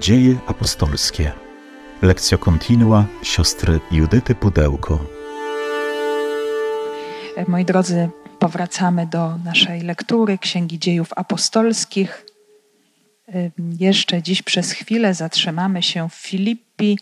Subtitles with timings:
[0.00, 1.32] Dzieje apostolskie.
[2.02, 4.98] Lekcja kontinua siostry Judyty Pudełko.
[7.48, 8.08] Moi drodzy,
[8.38, 12.26] powracamy do naszej lektury Księgi Dziejów Apostolskich.
[13.78, 16.98] Jeszcze dziś przez chwilę zatrzymamy się w Filippi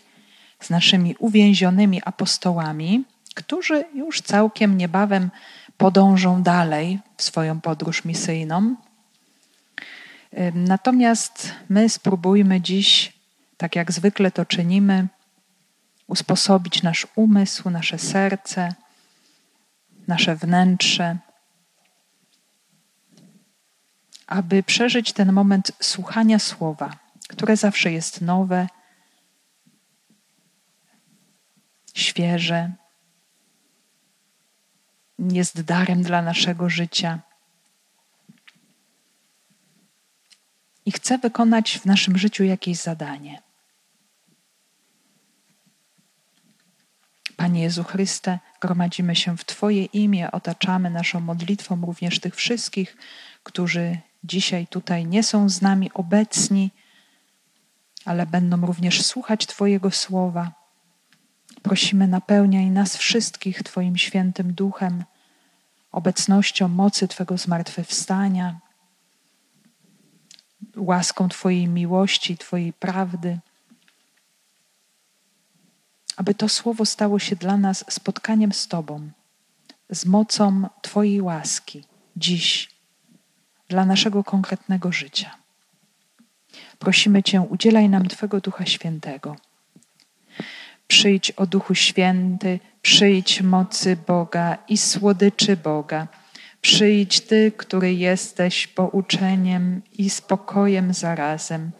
[0.59, 3.03] z naszymi uwięzionymi apostołami,
[3.35, 5.29] którzy już całkiem niebawem
[5.77, 8.75] podążą dalej w swoją podróż misyjną.
[10.53, 13.13] Natomiast my spróbujmy dziś,
[13.57, 15.07] tak jak zwykle to czynimy,
[16.07, 18.75] usposobić nasz umysł, nasze serce,
[20.07, 21.17] nasze wnętrze,
[24.27, 26.95] aby przeżyć ten moment słuchania słowa,
[27.27, 28.67] które zawsze jest nowe,
[31.93, 32.71] świeże,
[35.19, 37.19] jest darem dla naszego życia.
[40.89, 43.41] I chce wykonać w naszym życiu jakieś zadanie.
[47.37, 52.97] Panie Jezu Chryste, gromadzimy się w Twoje imię, otaczamy naszą modlitwą również tych wszystkich,
[53.43, 56.71] którzy dzisiaj tutaj nie są z nami obecni,
[58.05, 60.51] ale będą również słuchać Twojego słowa.
[61.61, 65.03] Prosimy, napełniaj nas wszystkich Twoim świętym duchem,
[65.91, 68.68] obecnością mocy Twego zmartwychwstania
[70.77, 73.39] łaską Twojej miłości, Twojej prawdy.
[76.17, 79.09] Aby to słowo stało się dla nas spotkaniem z Tobą,
[79.89, 81.83] z mocą Twojej łaski,
[82.17, 82.69] dziś,
[83.67, 85.37] dla naszego konkretnego życia.
[86.79, 89.35] Prosimy Cię, udzielaj nam Twego Ducha Świętego.
[90.87, 96.07] Przyjdź o Duchu Święty, przyjdź mocy Boga i słodyczy Boga
[96.61, 101.71] Przyjdź Ty, który jesteś pouczeniem i spokojem zarazem.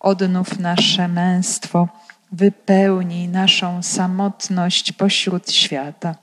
[0.00, 1.88] Odnów nasze męstwo,
[2.32, 6.14] wypełnij naszą samotność pośród świata.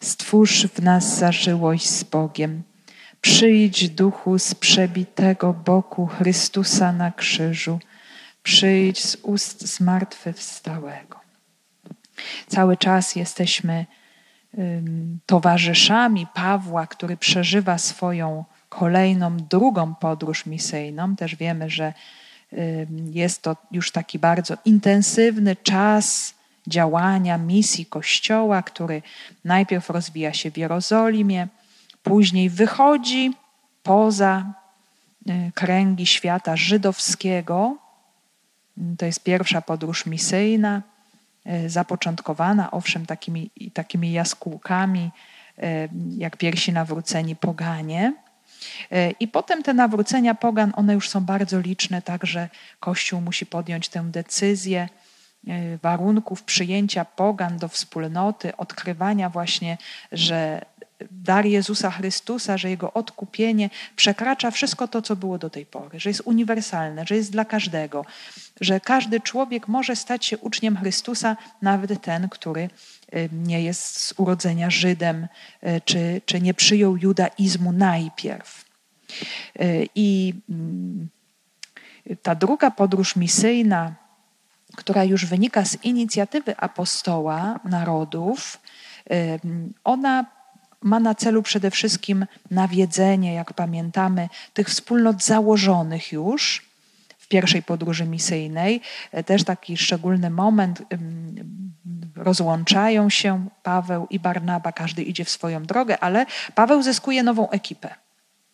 [0.00, 2.62] Stwórz w nas zażyłość z Bogiem.
[3.20, 7.78] Przyjdź duchu z przebitego boku Chrystusa na krzyżu.
[8.42, 11.20] Przyjdź z ust zmartwychwstałego.
[12.48, 13.86] Cały czas jesteśmy
[15.26, 21.16] towarzyszami Pawła, który przeżywa swoją kolejną, drugą podróż misyjną.
[21.16, 21.92] Też wiemy, że
[23.10, 26.34] jest to już taki bardzo intensywny czas
[26.66, 29.02] działania misji Kościoła, który
[29.44, 31.48] najpierw rozwija się w Jerozolimie,
[32.02, 33.32] później wychodzi
[33.82, 34.52] poza
[35.28, 37.76] y, kręgi świata żydowskiego.
[38.98, 40.82] To jest pierwsza podróż misyjna.
[41.44, 45.10] E, zapoczątkowana, owszem, takimi, takimi jaskółkami,
[45.58, 48.14] e, jak pierwsi nawróceni poganie.
[48.92, 52.48] E, I potem te nawrócenia pogan, one już są bardzo liczne, także
[52.80, 54.88] Kościół musi podjąć tę decyzję
[55.82, 59.78] warunków przyjęcia pogan do wspólnoty, odkrywania właśnie,
[60.12, 60.64] że
[61.10, 66.10] dar Jezusa Chrystusa, że Jego odkupienie przekracza wszystko to, co było do tej pory, że
[66.10, 68.04] jest uniwersalne, że jest dla każdego,
[68.60, 72.70] że każdy człowiek może stać się uczniem Chrystusa, nawet ten, który
[73.14, 75.28] y, nie jest z urodzenia Żydem,
[75.66, 78.64] y, czy, czy nie przyjął judaizmu najpierw.
[79.60, 81.08] Y, I mm,
[82.22, 83.94] ta druga podróż misyjna,
[84.76, 88.60] która już wynika z inicjatywy apostoła narodów,
[89.84, 90.24] ona
[90.82, 96.68] ma na celu przede wszystkim nawiedzenie, jak pamiętamy, tych wspólnot założonych już
[97.18, 98.80] w pierwszej podróży misyjnej.
[99.12, 100.82] E, też taki szczególny moment.
[102.16, 107.94] Rozłączają się Paweł i Barnaba, każdy idzie w swoją drogę, ale Paweł zyskuje nową ekipę.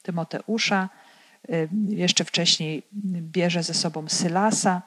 [0.02, 0.88] Tymoteusza,
[1.88, 2.82] jeszcze wcześniej
[3.20, 4.82] bierze ze sobą Sylasa.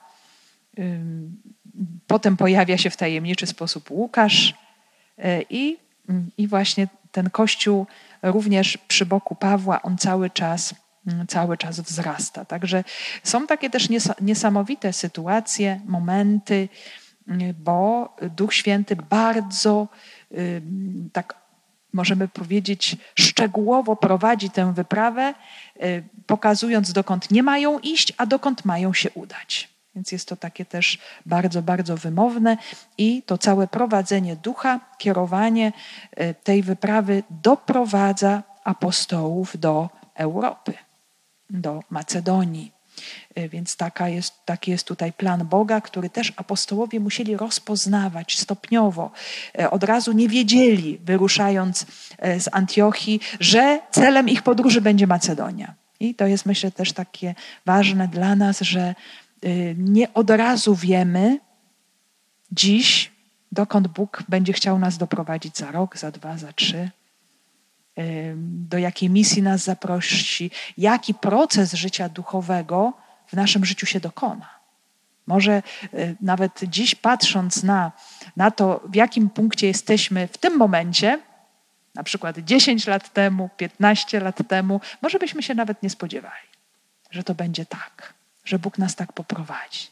[2.07, 4.53] Potem pojawia się w tajemniczy sposób Łukasz
[5.17, 5.77] e, i,
[6.37, 7.87] i właśnie ten kościół
[8.23, 10.75] również przy boku Pawła, on cały czas,
[11.07, 12.45] mm, cały czas wzrasta.
[12.45, 12.83] Także
[13.23, 13.87] są takie też
[14.21, 16.69] niesamowite sytuacje, momenty,
[17.27, 19.87] mm, bo Duch Święty bardzo
[21.13, 21.35] tak
[21.93, 25.33] możemy powiedzieć, szczegółowo prowadzi tę wyprawę,
[25.83, 29.76] y, pokazując dokąd nie mają iść, a dokąd mają się udać.
[29.97, 32.57] Więc jest to takie też bardzo, bardzo wymowne
[32.97, 35.73] i to całe prowadzenie ducha, kierowanie
[36.11, 40.73] e, tej wyprawy doprowadza apostołów do Europy,
[41.49, 42.71] do Macedonii.
[43.35, 49.11] E, więc taka jest, taki jest tutaj plan Boga, który też apostołowie musieli rozpoznawać stopniowo.
[49.59, 51.85] E, od razu nie wiedzieli, wyruszając
[52.39, 55.73] z Antiochii, że celem ich podróży będzie Macedonia.
[55.99, 57.35] I to jest, myślę, też takie
[57.65, 58.95] ważne dla nas, że
[59.77, 61.39] nie od razu wiemy
[62.51, 63.11] dziś,
[63.51, 66.89] dokąd Bóg będzie chciał nas doprowadzić za rok, za dwa, za trzy,
[68.35, 72.93] do jakiej misji nas zaprosi, jaki proces życia duchowego
[73.27, 74.49] w naszym życiu się dokona.
[75.27, 75.63] Może
[75.93, 77.91] y, nawet dziś patrząc na,
[78.35, 81.19] na to, w jakim punkcie jesteśmy w tym momencie,
[81.95, 86.47] na przykład 10 lat temu, 15 lat temu, może byśmy się nawet nie spodziewali,
[87.11, 88.13] że to będzie tak,
[88.47, 89.87] że Bóg nas tak poprowadzi.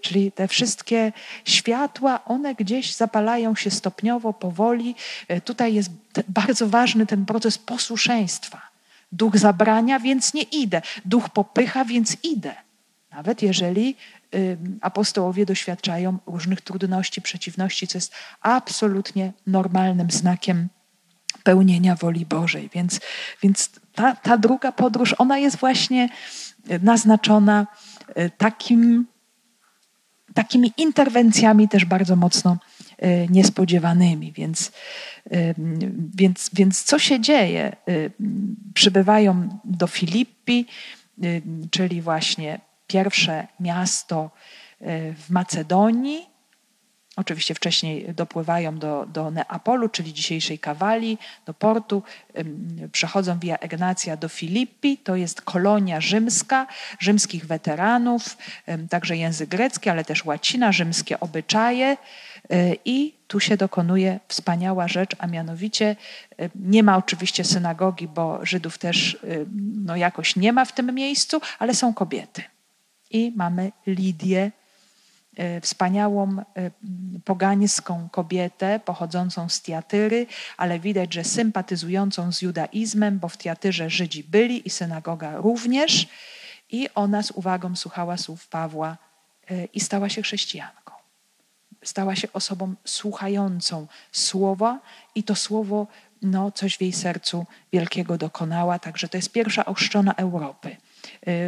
[0.00, 1.12] Czyli te wszystkie
[1.44, 4.94] światła, one gdzieś zapalają się stopniowo, powoli.
[5.28, 5.90] E, tutaj jest
[6.28, 8.60] bardzo ważny ten proces posłuszeństwa.
[9.12, 10.82] Duch zabrania, więc nie idę.
[11.04, 12.54] Duch popycha, więc idę.
[13.10, 13.96] Nawet jeżeli
[14.80, 20.68] apostołowie doświadczają różnych trudności, przeciwności, co jest absolutnie normalnym znakiem
[21.42, 22.70] pełnienia woli Bożej.
[22.72, 23.00] Więc,
[23.42, 26.08] więc ta, ta druga podróż, ona jest właśnie
[26.82, 27.66] naznaczona e,
[28.38, 29.06] takim
[30.34, 32.56] takimi interwencjami też bardzo mocno
[32.98, 34.32] e, niespodziewanymi.
[34.32, 34.72] Więc,
[35.30, 35.54] e,
[36.14, 37.62] więc, więc co się dzieje?
[37.64, 37.76] E,
[38.74, 40.66] przybywają do Filippi,
[41.70, 44.30] czyli właśnie pierwsze miasto
[45.16, 46.26] w Macedonii,
[47.16, 52.02] Oczywiście wcześniej dopływają do, do Neapolu, czyli dzisiejszej Kawali, do portu,
[52.92, 56.66] przechodzą via Egnacja do Filippi, to jest kolonia rzymska,
[56.98, 58.36] rzymskich weteranów,
[58.90, 61.96] także język grecki, ale też łacina, rzymskie obyczaje.
[62.50, 65.96] E, i tu się dokonuje wspaniała rzecz, a mianowicie
[66.54, 69.18] nie ma oczywiście synagogi, bo Żydów też
[69.84, 72.42] no, jakoś nie ma w tym miejscu, ale są kobiety.
[73.10, 74.52] I mamy Lidię,
[75.60, 76.70] wspaniałą e,
[77.24, 80.26] pogańską kobietę pochodzącą z Tiatyry,
[80.56, 86.08] ale widać, że sympatyzującą z judaizmem, bo w Tiatyrze Żydzi byli i synagoga również.
[86.70, 88.96] I ona z uwagą słuchała słów Pawła
[89.50, 90.92] e, i stała się chrześcijanką.
[91.84, 94.80] Stała się osobą słuchającą słowa
[95.14, 95.86] i to słowo
[96.22, 98.78] no, coś w jej sercu wielkiego dokonała.
[98.78, 100.76] Także to jest pierwsza ochrzczona Europy.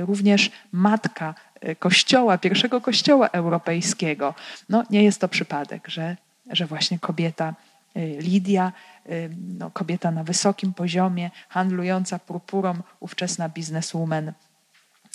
[0.06, 1.35] Również matka
[1.79, 4.35] kościoła, pierwszego kościoła europejskiego.
[4.69, 6.17] No, nie jest to przypadek, że,
[6.50, 7.55] że właśnie kobieta
[7.97, 8.73] y, Lidia,
[9.11, 14.32] y, no, kobieta na wysokim poziomie, handlująca purpurą, ówczesna bizneswoman,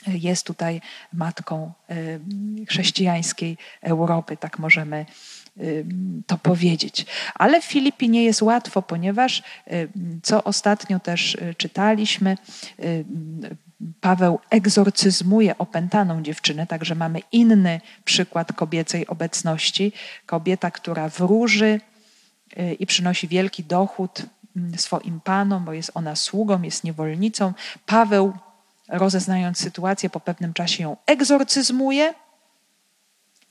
[0.08, 0.82] jest tutaj
[1.14, 1.72] matką
[2.70, 5.06] chrześcijańskiej Europy, tak możemy
[6.28, 7.06] to powiedzieć.
[7.36, 9.44] Ale w Filipii nie jest łatwo, ponieważ,
[10.24, 12.38] co ostatnio też czytaliśmy,
[14.02, 19.94] Paweł egzorcyzmuje opętaną dziewczynę, także mamy inny przykład kobiecej obecności.
[20.26, 21.80] Kobieta, która wróży
[22.58, 24.22] y, i przynosi wielki dochód
[24.56, 27.54] mm, swoim panom, bo jest ona sługą, jest niewolnicą.
[27.86, 28.34] Paweł,
[28.90, 32.14] rozeznając sytuację, po pewnym czasie ją egzorcyzmuje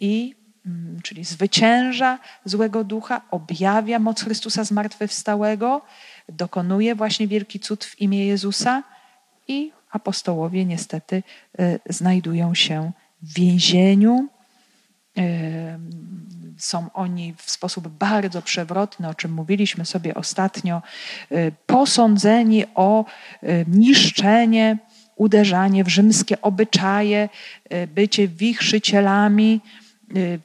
[0.00, 0.34] i
[0.66, 5.82] mm, czyli zwycięża złego ducha, objawia moc Chrystusa zmartwychwstałego,
[6.28, 8.82] dokonuje właśnie wielki cud w imię Jezusa
[9.48, 11.22] i apostołowie niestety
[11.58, 12.92] e, znajdują się
[13.22, 14.28] w więzieniu.
[15.18, 15.78] E,
[16.58, 20.82] są oni w sposób bardzo przewrotny, o czym mówiliśmy sobie ostatnio,
[21.30, 23.04] e, posądzeni o
[23.66, 24.78] niszczenie,
[25.16, 27.28] uderzanie w rzymskie obyczaje,
[27.94, 29.89] bycie wichrzycielami Y,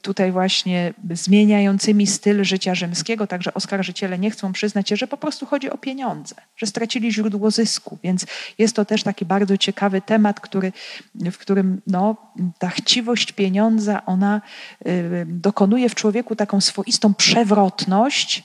[0.01, 5.45] tutaj właśnie zmieniającymi styl życia rzymskiego, także oskarżyciele nie chcą przyznać się, że po prostu
[5.45, 7.97] chodzi o pieniądze, że stracili źródło zysku.
[8.03, 8.25] Więc
[8.57, 10.71] jest to też taki bardzo ciekawy temat, który,
[11.15, 12.15] w którym no,
[12.59, 14.41] ta chciwość pieniądza, ona
[14.87, 18.43] y, dokonuje w człowieku taką swoistą przewrotność,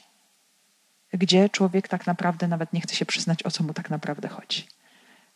[1.12, 4.66] gdzie człowiek tak naprawdę nawet nie chce się przyznać, o co mu tak naprawdę chodzi.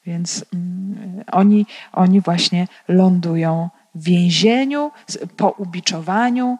[0.06, 4.90] Więc mm, oni, oni właśnie lądują więzieniu,
[5.36, 6.58] po ubiczowaniu,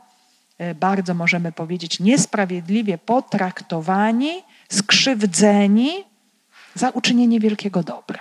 [0.58, 5.90] e, bardzo możemy powiedzieć niesprawiedliwie potraktowani, skrzywdzeni
[6.74, 8.20] za uczynienie wielkiego dobra,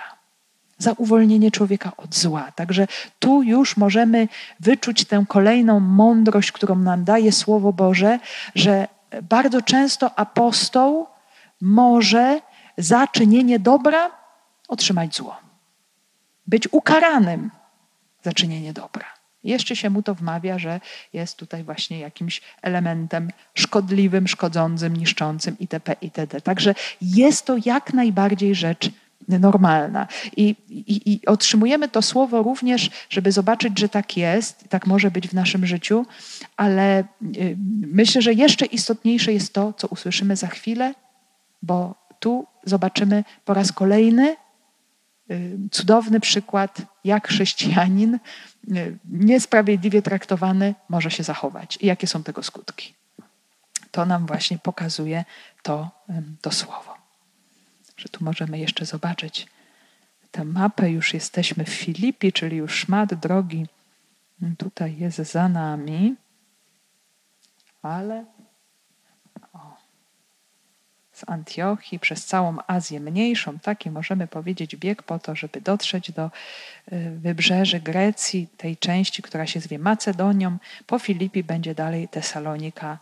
[0.78, 2.52] za uwolnienie człowieka od zła.
[2.52, 2.86] Także
[3.18, 4.28] tu już możemy
[4.60, 8.18] wyczuć tę kolejną mądrość, którą nam daje Słowo Boże,
[8.54, 8.88] że
[9.22, 11.06] bardzo często apostoł
[11.60, 12.40] może
[12.78, 14.10] za czynienie dobra
[14.68, 15.36] otrzymać zło,
[16.46, 17.50] być ukaranym
[18.24, 19.04] za czynienie dobra.
[19.44, 20.80] Jeszcze się mu to wmawia, że
[21.12, 25.96] jest tutaj właśnie jakimś elementem szkodliwym, szkodzącym, niszczącym itp.
[26.00, 26.40] itd.
[26.40, 28.90] Także jest to jak najbardziej rzecz
[29.28, 30.06] normalna.
[30.36, 35.28] I, i, I, otrzymujemy to słowo również, żeby zobaczyć, że tak jest, tak może być
[35.28, 36.06] w naszym życiu,
[36.56, 37.04] ale
[37.36, 40.94] y, myślę, że jeszcze istotniejsze jest to, co usłyszymy za chwilę,
[41.62, 44.36] bo tu zobaczymy po raz kolejny
[45.70, 48.18] cudowny przykład, jak chrześcijanin
[49.04, 52.94] niesprawiedliwie traktowany może się zachować i jakie są tego skutki.
[53.90, 55.24] To nam właśnie pokazuje
[55.62, 55.90] to,
[56.40, 56.94] to słowo.
[57.96, 59.46] Że tu możemy jeszcze zobaczyć
[60.30, 60.90] tę mapę.
[60.90, 63.66] Już jesteśmy w Filipi, czyli już szmat drogi
[64.58, 66.14] tutaj jest za nami.
[67.82, 68.24] Ale
[71.14, 76.30] z Antiochii przez całą Azję Mniejszą, taki możemy powiedzieć bieg po to, żeby dotrzeć do
[76.92, 80.56] y, wybrzeży Grecji, tej części, która się zwie Macedonią.
[80.86, 82.98] Po Filipi będzie dalej Tesalonika,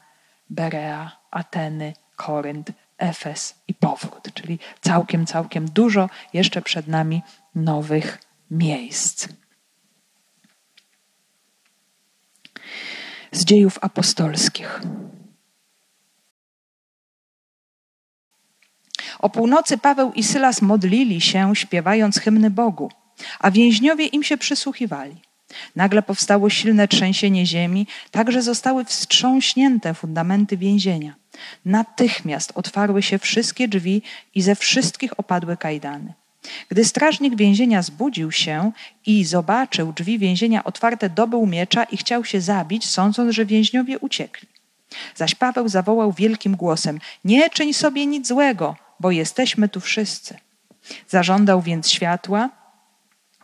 [0.50, 7.22] Berea, Ateny, Korynt, Efes i powrót, czyli całkiem, całkiem dużo jeszcze przed nami
[7.54, 8.18] nowych
[8.50, 9.28] miejsc.
[13.32, 14.80] Z dziejów apostolskich.
[19.22, 22.90] O północy Paweł i Sylas modlili się, śpiewając hymny Bogu,
[23.40, 25.16] a więźniowie im się przysłuchiwali.
[25.76, 31.14] Nagle powstało silne trzęsienie ziemi, tak że zostały wstrząśnięte fundamenty więzienia.
[31.64, 34.02] Natychmiast otwarły się wszystkie drzwi
[34.34, 36.12] i ze wszystkich opadły kajdany.
[36.68, 38.72] Gdy strażnik więzienia zbudził się
[39.06, 44.48] i zobaczył drzwi więzienia otwarte, dobył miecza i chciał się zabić, sądząc, że więźniowie uciekli.
[45.14, 50.38] Zaś Paweł zawołał wielkim głosem: Nie czyń sobie nic złego, bo jesteśmy tu wszyscy.
[51.08, 52.50] Zażądał więc światła,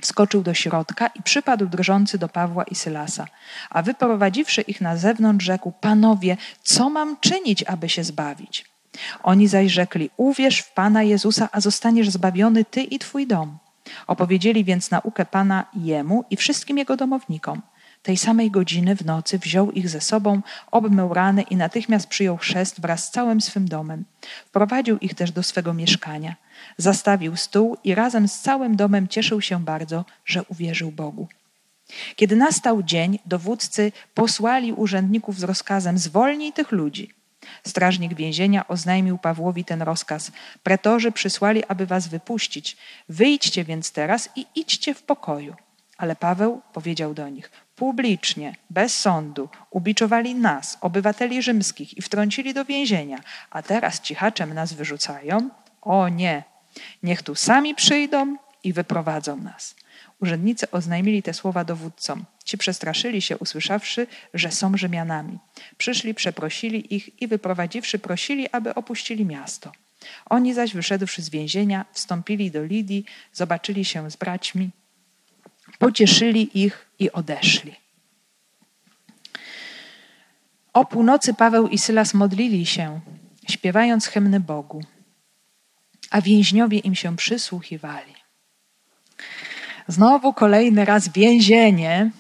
[0.03, 3.27] wskoczył do środka i przypadł drżący do Pawła i Sylasa.
[3.71, 8.65] A wyprowadziwszy ich na zewnątrz, rzekł: Panowie, co mam czynić, aby się zbawić?
[9.23, 13.59] Oni zaś rzekli: Uwierz w Pana Jezusa, a zostaniesz zbawiony ty i twój dom.
[14.07, 17.63] Opowiedzieli więc naukę Pana jemu i wszystkim jego domownikom.
[18.03, 20.41] Tej samej godziny w nocy wziął ich ze sobą,
[20.71, 24.05] obmył rany i natychmiast przyjął chrzest wraz z całym swym domem.
[24.47, 26.37] Wprowadził ich też do swego mieszkania.
[26.77, 31.29] Zastawił stół i razem z całym domem cieszył się bardzo, że uwierzył Bogu.
[32.17, 37.15] Kiedy nastał dzień, dowódcy posłali urzędników z rozkazem: Zwolnij tych ludzi.
[37.67, 40.33] Strażnik więzienia oznajmił Pawłowi ten rozkaz.
[40.63, 42.77] Pretorzy przysłali, aby was wypuścić.
[43.09, 45.55] Wyjdźcie więc teraz i idźcie w pokoju.
[45.97, 52.65] Ale Paweł powiedział do nich: publicznie, bez sądu, ubiczowali nas, obywateli rzymskich, i wtrącili do
[52.65, 53.19] więzienia,
[53.51, 55.51] a teraz cichaczem nas wyrzucają?
[55.83, 56.43] O nie,
[57.03, 59.75] niech tu sami przyjdą i wyprowadzą nas.
[60.21, 62.25] Urzędnicy oznajmili te słowa dowódcom.
[62.45, 65.39] Ci przestraszyli się, usłyszawszy, że są Rzymianami.
[65.77, 69.73] Przyszli, przeprosili ich i wyprowadziwszy, prosili, aby opuścili miasto.
[70.27, 74.71] Oni zaś, wyszedłszy z więzienia, wstąpili do Lidii, zobaczyli się z braćmi,
[75.79, 77.77] pocieszyli ich i odeszli.
[80.73, 83.01] O północy Paweł i Sylas modlili się,
[83.49, 84.81] śpiewając hymny Bogu,
[86.11, 88.15] a więźniowie im się przysłuchiwali.
[89.89, 92.11] Znowu kolejny raz więzienie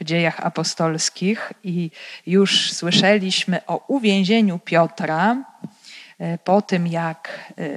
[0.00, 1.90] w dziejach apostolskich i
[2.26, 5.36] już słyszeliśmy o uwięzieniu Piotra
[6.18, 7.70] e, po tym, jak e,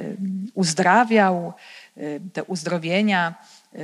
[0.53, 1.53] uzdrawiał
[1.97, 2.01] e,
[2.33, 3.35] te uzdrowienia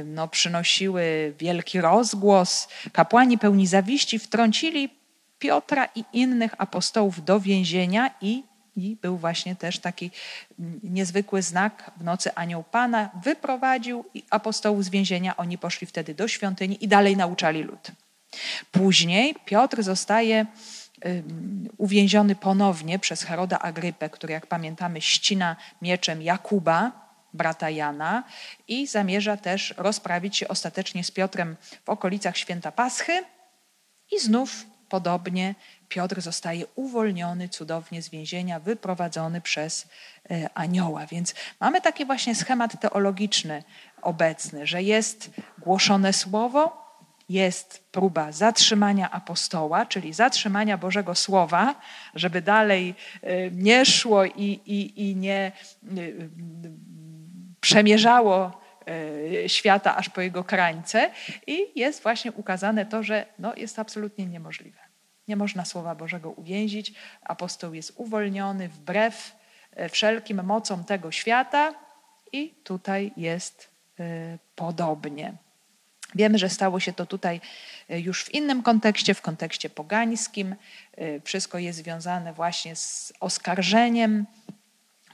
[0.05, 2.67] no, przynosiły wielki rozgłos.
[2.91, 4.89] Kapłani pełni zawiści wtrącili
[5.39, 8.43] Piotra i innych apostołów do więzienia i,
[8.75, 10.11] i był właśnie też taki
[10.83, 15.37] niezwykły znak w nocy anioł Pana wyprowadził apostołów z więzienia.
[15.37, 17.91] Oni poszli wtedy do świątyni i dalej nauczali lud.
[18.71, 20.45] Później Piotr zostaje
[21.77, 27.04] uwięziony ponownie przez Heroda Agrypę, który jak pamiętamy ścina mieczem Jakuba,
[27.35, 28.23] brata Jana
[28.67, 33.23] i zamierza też rozprawić się ostatecznie z Piotrem w okolicach święta Paschy
[34.11, 35.55] i znów podobnie
[35.89, 39.87] Piotr zostaje uwolniony cudownie z więzienia, wyprowadzony przez
[40.31, 41.05] e, anioła.
[41.05, 43.63] Więc mamy taki właśnie schemat teologiczny
[44.01, 46.85] obecny, że jest głoszone słowo,
[47.29, 51.75] jest próba zatrzymania apostoła, czyli zatrzymania Bożego Słowa,
[52.15, 55.51] żeby dalej e, nie szło i, i, i nie
[55.83, 55.91] e,
[57.65, 58.61] przemierzało
[59.43, 61.11] e, świata aż po jego krańce
[61.47, 64.79] i jest właśnie ukazane to, że no, jest absolutnie niemożliwe.
[65.27, 66.93] Nie można Słowa Bożego uwięzić.
[67.21, 69.35] Apostoł jest uwolniony wbrew
[69.71, 71.73] e, wszelkim mocom tego świata
[72.31, 73.69] i tutaj jest
[73.99, 75.33] e, podobnie.
[76.15, 77.41] Wiemy, że stało się to tutaj
[77.89, 80.55] już w innym kontekście, w kontekście pogańskim.
[81.23, 84.25] Wszystko jest związane właśnie z oskarżeniem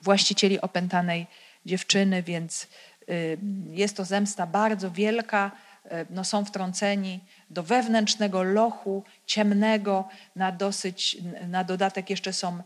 [0.02, 1.28] właścicieli opętanej
[1.66, 2.68] dziewczyny, więc
[3.10, 3.38] y,
[3.70, 5.52] jest to zemsta bardzo wielka,
[5.86, 12.64] e, no, są wtrąceni do wewnętrznego lochu ciemnego, na, dosyć, na dodatek jeszcze są e,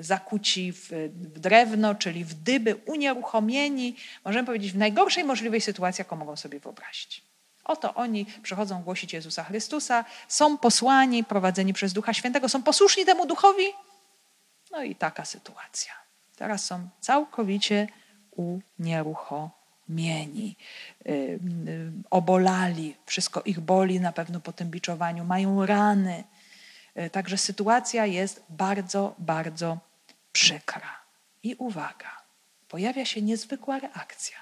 [0.00, 6.16] zakuci w, w drewno, czyli w dyby, unieruchomieni, możemy powiedzieć, w najgorszej możliwej sytuacji, jaką
[6.16, 7.28] mogą sobie wyobrazić.
[7.64, 13.26] Oto oni przychodzą głosić Jezusa Chrystusa, są posłani, prowadzeni przez Ducha Świętego, są posłuszni temu
[13.26, 13.64] Duchowi.
[14.70, 15.92] No i taka sytuacja.
[16.36, 17.88] Teraz są całkowicie
[18.38, 20.56] unieruchomieni,
[21.06, 21.40] y, y,
[22.10, 26.24] obolali, wszystko ich boli na pewno po tym biczowaniu, mają rany.
[26.98, 29.78] Y, także sytuacja jest bardzo, bardzo
[30.32, 30.98] przykra.
[31.42, 32.22] I uwaga,
[32.68, 34.36] pojawia się niezwykła reakcja,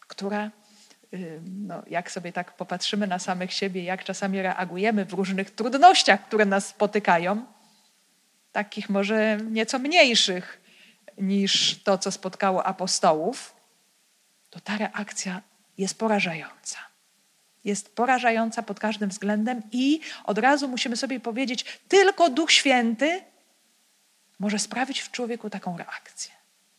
[0.00, 0.50] która,
[1.42, 6.44] no, jak sobie tak popatrzymy na samych siebie, jak czasami reagujemy w różnych trudnościach, które
[6.44, 7.44] nas spotykają,
[8.52, 10.67] takich może nieco mniejszych,
[11.20, 13.54] niż to, co spotkało apostołów,
[14.50, 15.42] to ta reakcja
[15.78, 16.78] jest porażająca.
[17.64, 23.22] Jest porażająca pod każdym względem i od razu musimy sobie powiedzieć, tylko Duch Święty
[24.38, 26.32] może sprawić w człowieku taką reakcję.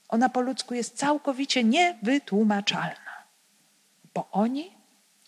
[0.10, 3.24] Ona po ludzku jest całkowicie niewytłumaczalna,
[4.14, 4.72] bo oni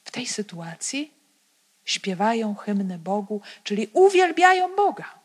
[0.03, 1.13] w tej sytuacji
[1.85, 5.20] śpiewają hymny Bogu, czyli uwielbiają Boga.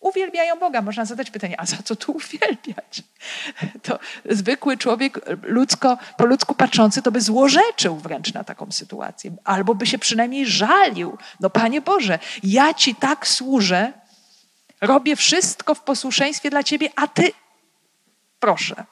[0.00, 0.82] Uwielbiają Boga.
[0.82, 3.02] Można zadać pytanie, a za co tu uwielbiać?
[3.82, 3.98] To
[4.30, 9.36] zwykły człowiek ludzko, po ludzku patrzący to by złorzeczył wręcz na taką sytuację.
[9.44, 11.18] Albo by się przynajmniej żalił.
[11.40, 13.92] No Panie Boże, ja Ci tak służę,
[14.80, 17.32] robię wszystko w posłuszeństwie dla Ciebie, a Ty,
[18.40, 18.84] proszę,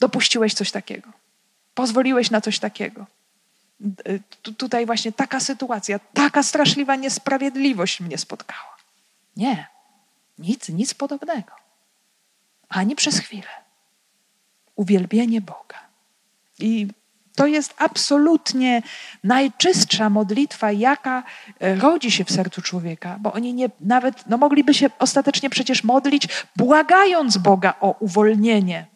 [0.00, 1.10] dopuściłeś coś takiego.
[1.74, 3.06] Pozwoliłeś na coś takiego.
[4.56, 8.75] Tutaj właśnie taka sytuacja, taka straszliwa niesprawiedliwość mnie spotkała.
[9.36, 9.66] Nie,
[10.38, 11.52] nic, nic podobnego.
[12.68, 13.48] Ani przez chwilę.
[14.76, 15.80] Uwielbienie Boga.
[16.58, 16.88] I
[17.36, 18.82] to jest absolutnie
[19.24, 21.22] najczystsza modlitwa, jaka
[21.60, 25.84] e, rodzi się w sercu człowieka, bo oni nie, nawet no mogliby się ostatecznie przecież
[25.84, 28.86] modlić, błagając Boga o uwolnienie,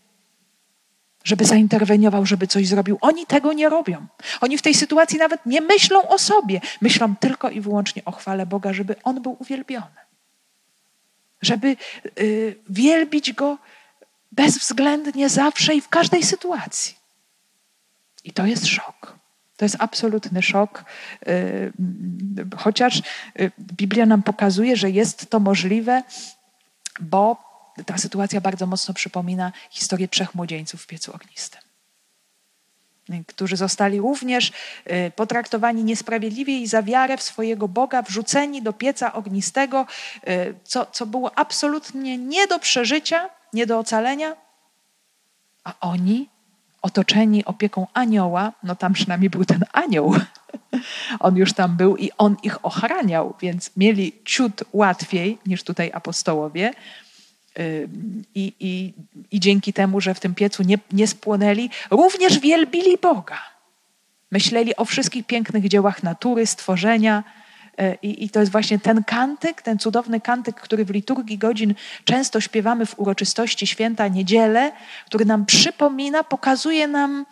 [1.24, 2.98] żeby zainterweniował, żeby coś zrobił.
[3.00, 4.06] Oni tego nie robią.
[4.40, 8.46] Oni w tej sytuacji nawet nie myślą o sobie, myślą tylko i wyłącznie o chwale
[8.46, 9.99] Boga, żeby On był uwielbiony
[11.42, 11.76] żeby
[12.20, 13.58] y, wielbić Go
[14.32, 16.94] bezwzględnie zawsze i w każdej sytuacji.
[18.24, 19.14] I to jest szok.
[19.56, 20.84] To jest absolutny szok,
[21.28, 21.72] y,
[22.56, 22.98] chociaż
[23.40, 26.02] y, Biblia nam pokazuje, że jest to możliwe,
[27.00, 27.50] bo
[27.86, 31.69] ta sytuacja bardzo mocno przypomina historię trzech młodzieńców w piecu ognistym
[33.26, 34.52] którzy zostali również
[34.86, 39.86] y, potraktowani niesprawiedliwie i za wiarę w swojego Boga wrzuceni do pieca ognistego,
[40.28, 44.36] y, co, co było absolutnie nie do przeżycia, nie do ocalenia,
[45.64, 46.28] a oni,
[46.82, 50.14] otoczeni opieką anioła, no tam przynajmniej był ten anioł,
[51.20, 56.74] on już tam był i on ich ochraniał, więc mieli ciut łatwiej niż tutaj apostołowie.
[58.34, 58.94] I, i,
[59.30, 63.38] I dzięki temu, że w tym piecu nie, nie spłonęli, również wielbili Boga.
[64.30, 67.24] Myśleli o wszystkich pięknych dziełach natury, stworzenia.
[67.78, 71.74] E, I, I, to jest właśnie ten kantyk, ten cudowny kantyk, który w liturgii godzin
[72.04, 74.72] często śpiewamy w uroczystości święta niedzielę,
[75.06, 77.26] który nam przypomina, pokazuje nam,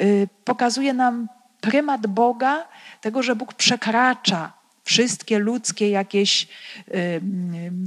[0.00, 1.28] y, pokazuje nam
[1.60, 2.68] prymat Boga,
[3.00, 4.57] tego, że Bóg przekracza
[4.88, 6.48] wszystkie ludzkie jakieś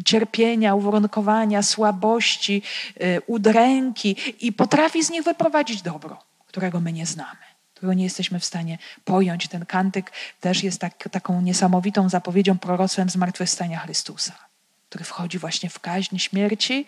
[0.06, 2.62] cierpienia, uwarunkowania, słabości,
[3.02, 8.40] y, udręki i potrafi z nich wyprowadzić dobro, którego my nie znamy którego nie jesteśmy
[8.40, 9.48] w stanie pojąć.
[9.48, 14.34] Ten kantyk też jest tak, taką niesamowitą zapowiedzią, proroctwem zmartwychwstania Chrystusa,
[14.90, 16.88] który wchodzi właśnie w kaźń śmierci.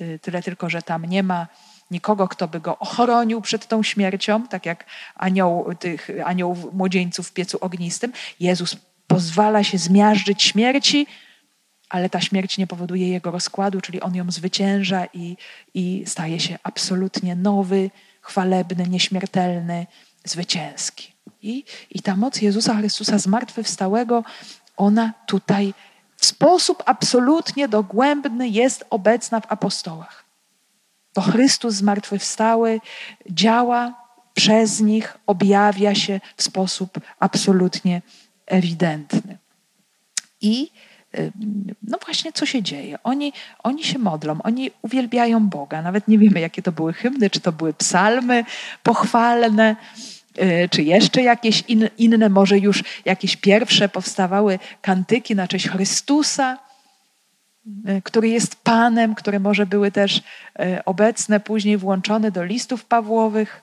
[0.00, 1.46] Y, tyle tylko, że tam nie ma
[1.90, 7.32] nikogo, kto by go ochronił przed tą śmiercią, tak jak anioł, tych aniołów młodzieńców w
[7.32, 8.12] piecu ognistym.
[8.40, 11.06] Jezus pozwala się zmiażdżyć śmierci,
[11.88, 15.36] ale ta śmierć nie powoduje jego rozkładu, czyli on ją zwycięża i,
[15.74, 17.90] i staje się absolutnie nowy,
[18.20, 19.86] chwalebny, nieśmiertelny,
[20.24, 21.12] zwycięski.
[21.42, 24.24] I, I ta moc Jezusa Chrystusa zmartwychwstałego,
[24.76, 25.74] ona tutaj
[26.16, 30.24] w sposób absolutnie dogłębny jest obecna w apostołach.
[31.12, 32.80] To Chrystus zmartwychwstały
[33.30, 33.94] działa
[34.34, 38.02] przez nich, objawia się w sposób absolutnie
[38.46, 39.38] ewidentny.
[40.40, 40.70] I
[41.18, 41.32] y,
[41.82, 42.98] no właśnie, co się dzieje?
[43.02, 45.82] Oni, oni się modlą, oni uwielbiają Boga.
[45.82, 48.44] Nawet nie wiemy, jakie to były hymny, czy to były psalmy
[48.82, 49.76] pochwalne,
[50.38, 56.58] y, czy jeszcze jakieś in, inne, może już jakieś pierwsze powstawały kantyki na cześć Chrystusa,
[57.88, 60.22] y, który jest Panem, które może były też
[60.84, 63.62] obecne, później włączone do listów Pawłowych.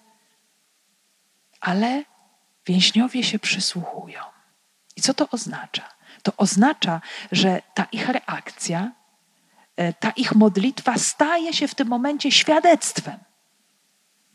[1.61, 2.03] Ale
[2.65, 4.30] więźniowie się przysłuchują.
[5.01, 5.83] I co to oznacza?
[6.23, 8.91] To oznacza, że ta ich reakcja,
[9.75, 13.17] e, ta ich modlitwa staje się w tym momencie świadectwem.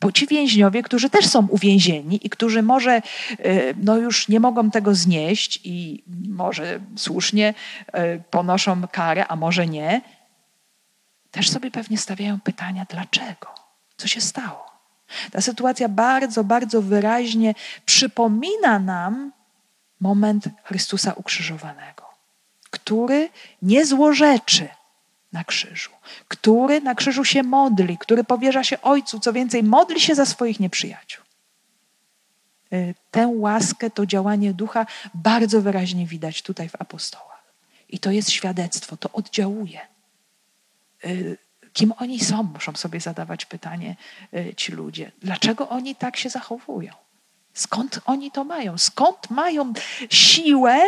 [0.01, 3.03] Bo ci więźniowie, którzy też są uwięzieni i którzy może e,
[3.83, 7.55] no już nie mogą tego znieść i może słusznie
[7.93, 10.01] e, ponoszą karę, a może nie,
[11.31, 13.55] też sobie pewnie stawiają pytania, dlaczego?
[13.97, 14.67] Co się stało?
[15.33, 19.36] Ta sytuacja bardzo, bardzo wyraźnie przypomina nam
[20.01, 22.05] moment Chrystusa ukrzyżowanego,
[22.71, 23.29] który
[23.63, 24.69] nie złorzeczy
[25.33, 25.91] na krzyżu,
[26.29, 30.61] który na krzyżu się modli, który powierza się Ojcu, co więcej, modli się za swoich
[30.61, 31.25] nieprzyjaciół.
[32.73, 37.53] Y, tę łaskę, to działanie ducha bardzo wyraźnie widać tutaj w apostołach.
[37.89, 39.81] I to jest świadectwo, to oddziałuje.
[41.05, 41.39] Y,
[41.73, 43.97] kim oni są, muszą sobie zadawać pytanie
[44.35, 45.13] y, ci ludzie.
[45.23, 46.93] Dlaczego oni tak się zachowują?
[47.57, 48.79] Skąd oni to mają?
[48.79, 49.73] Skąd mają
[50.11, 50.81] siłę,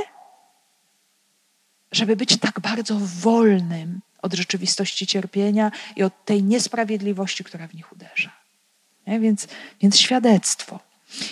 [1.92, 7.92] żeby być tak bardzo wolnym od rzeczywistości cierpienia i od tej niesprawiedliwości, która w nich
[7.92, 8.30] uderza?
[9.06, 9.20] Nie?
[9.20, 9.48] Więc,
[9.80, 10.80] więc świadectwo.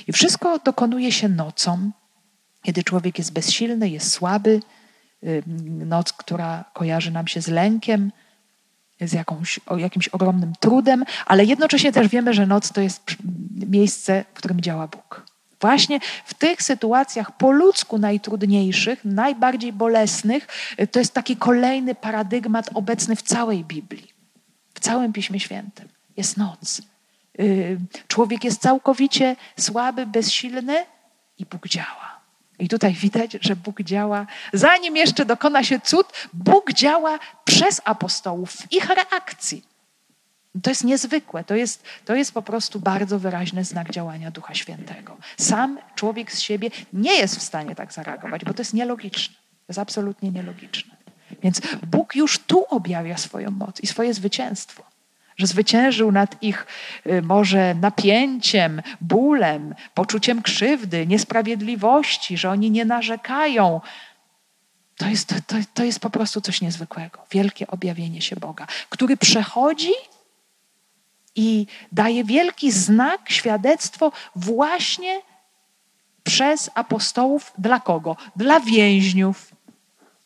[0.06, 1.90] I wszystko dokonuje się nocą,
[2.62, 4.60] kiedy człowiek jest bezsilny, jest słaby.
[5.66, 8.12] Noc, która kojarzy nam się z lękiem,
[9.00, 13.02] z jakąś, jakimś ogromnym trudem, ale jednocześnie też wiemy, że noc to jest
[13.66, 15.26] miejsce, w którym działa Bóg.
[15.60, 20.46] Właśnie w tych sytuacjach po ludzku najtrudniejszych, najbardziej bolesnych,
[20.90, 24.12] to jest taki kolejny paradygmat obecny w całej Biblii,
[24.74, 25.88] w całym Piśmie Świętym.
[26.16, 26.82] Jest noc.
[27.40, 27.78] Y,
[28.08, 30.84] człowiek jest całkowicie słaby, bezsilny
[31.38, 32.15] i Bóg działa.
[32.58, 38.50] I tutaj widać, że Bóg działa, zanim jeszcze dokona się cud, Bóg działa przez apostołów
[38.50, 39.64] w ich reakcji.
[40.62, 45.16] To jest niezwykłe, to jest, to jest po prostu bardzo wyraźny znak działania Ducha Świętego.
[45.38, 49.34] Sam człowiek z siebie nie jest w stanie tak zareagować, bo to jest nielogiczne.
[49.34, 50.96] To jest absolutnie nielogiczne.
[51.42, 54.85] Więc Bóg już tu objawia swoją moc i swoje zwycięstwo
[55.36, 56.66] że zwyciężył nad ich
[57.06, 63.80] y, może napięciem, bólem, poczuciem krzywdy, niesprawiedliwości, że oni nie narzekają.
[64.96, 67.18] To jest, to, to jest po prostu coś niezwykłego.
[67.30, 69.92] Wielkie objawienie się Boga, który przechodzi
[71.34, 75.20] i daje wielki znak, świadectwo właśnie
[76.22, 77.52] przez apostołów.
[77.58, 78.16] Dla kogo?
[78.36, 79.55] Dla więźniów,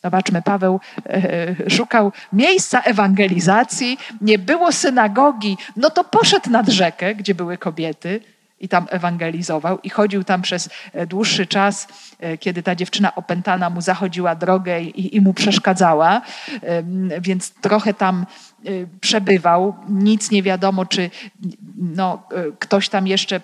[0.03, 7.35] Zobaczmy, Paweł e, szukał miejsca ewangelizacji, nie było synagogi, no to poszedł nad rzekę, gdzie
[7.35, 8.21] były kobiety
[8.61, 13.71] i tam ewangelizował i chodził tam przez e, dłuższy czas, e, kiedy ta dziewczyna opętana
[13.71, 16.23] mu zachodziła drogę i, i mu przeszkadzała,
[17.21, 18.27] więc trochę tam
[18.69, 19.77] Y, przebywał.
[19.89, 21.11] Nic nie wiadomo, czy
[21.77, 22.23] no,
[22.59, 23.41] ktoś tam jeszcze,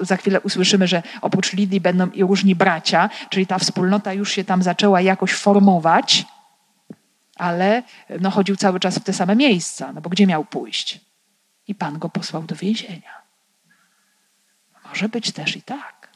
[0.00, 4.44] za chwilę usłyszymy, że oprócz Lidii będą i różni bracia, czyli ta wspólnota już się
[4.44, 6.24] tam zaczęła jakoś formować,
[7.36, 7.82] ale
[8.20, 11.00] no, chodził cały czas w te same miejsca, no bo gdzie miał pójść?
[11.68, 13.15] I Pan go posłał do więzienia.
[14.96, 16.08] Może być też i tak,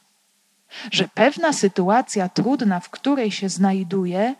[0.90, 4.34] że pewna sytuacja trudna, w której się znajduję,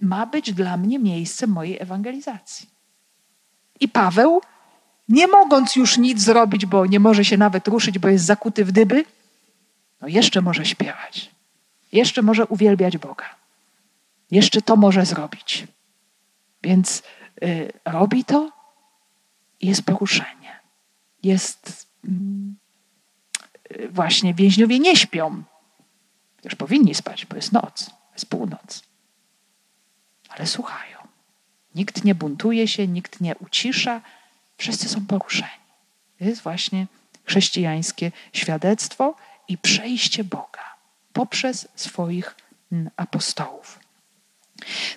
[0.00, 2.68] ma być dla mnie miejscem mojej ewangelizacji.
[3.80, 4.40] I Paweł,
[5.08, 8.72] nie mogąc już nic zrobić, bo nie może się nawet ruszyć, bo jest zakuty w
[8.72, 9.04] dyby,
[10.00, 11.30] no jeszcze może śpiewać.
[11.92, 13.34] Jeszcze może uwielbiać Boga.
[14.30, 15.66] Jeszcze to może zrobić.
[16.62, 17.02] Więc
[17.42, 18.52] y, robi to
[19.60, 20.60] i jest poruszenie.
[21.22, 22.08] Jest y,
[23.90, 25.42] właśnie więźniowie nie śpią.
[26.44, 28.82] Już powinni spać, bo jest noc, jest północ.
[30.28, 30.98] Ale słuchają.
[31.74, 34.00] Nikt nie buntuje się, nikt nie ucisza,
[34.56, 35.50] wszyscy są poruszeni.
[36.18, 36.86] To jest właśnie
[37.24, 39.14] chrześcijańskie świadectwo
[39.48, 40.74] i przejście Boga
[41.12, 42.36] poprzez swoich
[42.72, 43.78] mm, apostołów.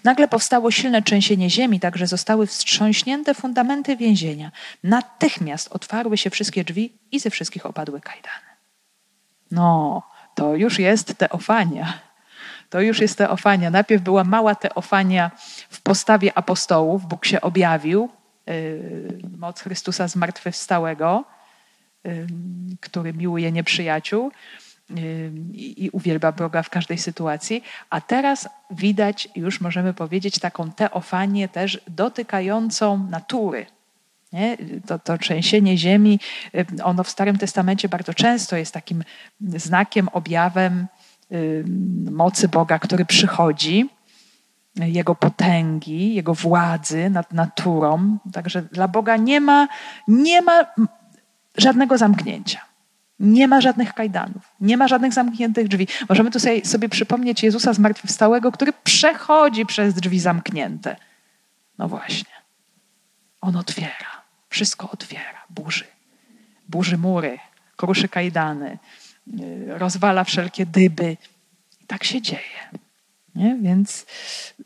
[0.03, 4.51] Nagle powstało silne trzęsienie ziemi, także zostały wstrząśnięte fundamenty więzienia.
[4.83, 8.47] Natychmiast otwarły się wszystkie drzwi i ze wszystkich opadły kajdany.
[9.51, 10.03] No,
[10.35, 11.93] to już jest teofania.
[12.69, 13.69] To już jest teofania.
[13.69, 15.31] Najpierw była mała teofania
[15.69, 17.05] w postawie apostołów.
[17.05, 18.09] Bóg się objawił,
[18.49, 21.23] y, moc Chrystusa zmartwychwstałego,
[22.05, 22.27] y,
[22.81, 24.31] który miłuje nieprzyjaciół
[24.97, 27.63] y, i uwielbia Boga w każdej sytuacji.
[27.89, 33.65] A teraz widać, już możemy powiedzieć, taką teofanię też dotykającą natury.
[34.33, 34.57] Nie?
[34.85, 36.19] To, to trzęsienie ziemi,
[36.83, 39.03] ono w Starym Testamencie bardzo często jest takim
[39.41, 40.87] znakiem, objawem
[42.11, 43.89] mocy Boga, który przychodzi,
[44.75, 48.17] Jego potęgi, Jego władzy nad naturą.
[48.33, 49.67] Także dla Boga nie ma,
[50.07, 50.65] nie ma
[51.57, 52.61] żadnego zamknięcia.
[53.19, 55.87] Nie ma żadnych kajdanów, nie ma żadnych zamkniętych drzwi.
[56.09, 60.95] Możemy tu sobie, sobie przypomnieć Jezusa zmartwychwstałego, który przechodzi przez drzwi zamknięte.
[61.77, 62.31] No właśnie.
[63.41, 64.16] On otwiera,
[64.49, 65.85] wszystko otwiera, burzy.
[66.69, 67.39] Burzy mury,
[67.75, 68.77] kruszy kajdany,
[69.39, 71.17] y, rozwala wszelkie dyby.
[71.81, 72.69] I tak się dzieje.
[73.35, 73.57] Nie?
[73.61, 74.05] Więc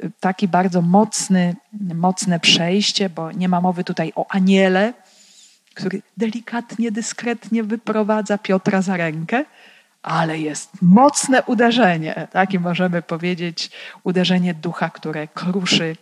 [0.03, 1.55] y, taki bardzo mocny,
[1.95, 4.93] mocne przejście, bo nie ma mowy tutaj o aniele,
[5.73, 9.45] który delikatnie, dyskretnie wyprowadza Piotra za rękę,
[10.03, 12.53] ale jest mocne uderzenie, tak?
[12.53, 13.71] I możemy powiedzieć
[14.03, 15.95] uderzenie ducha, które kruszy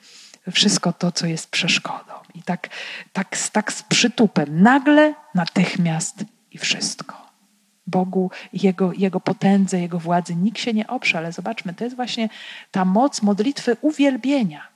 [0.52, 2.14] wszystko to, co jest przeszkodą.
[2.36, 2.70] I tak,
[3.14, 7.30] tak, tak z przytupem, nagle, natychmiast i wszystko.
[7.88, 12.30] Bogu, Jego, Jego potędze, Jego władzy nikt się nie oprze, ale zobaczmy, to jest właśnie
[12.72, 14.68] ta moc modlitwy uwielbienia.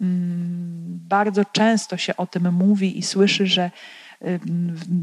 [0.00, 3.70] Mm, bardzo często się o tym mówi i słyszy, że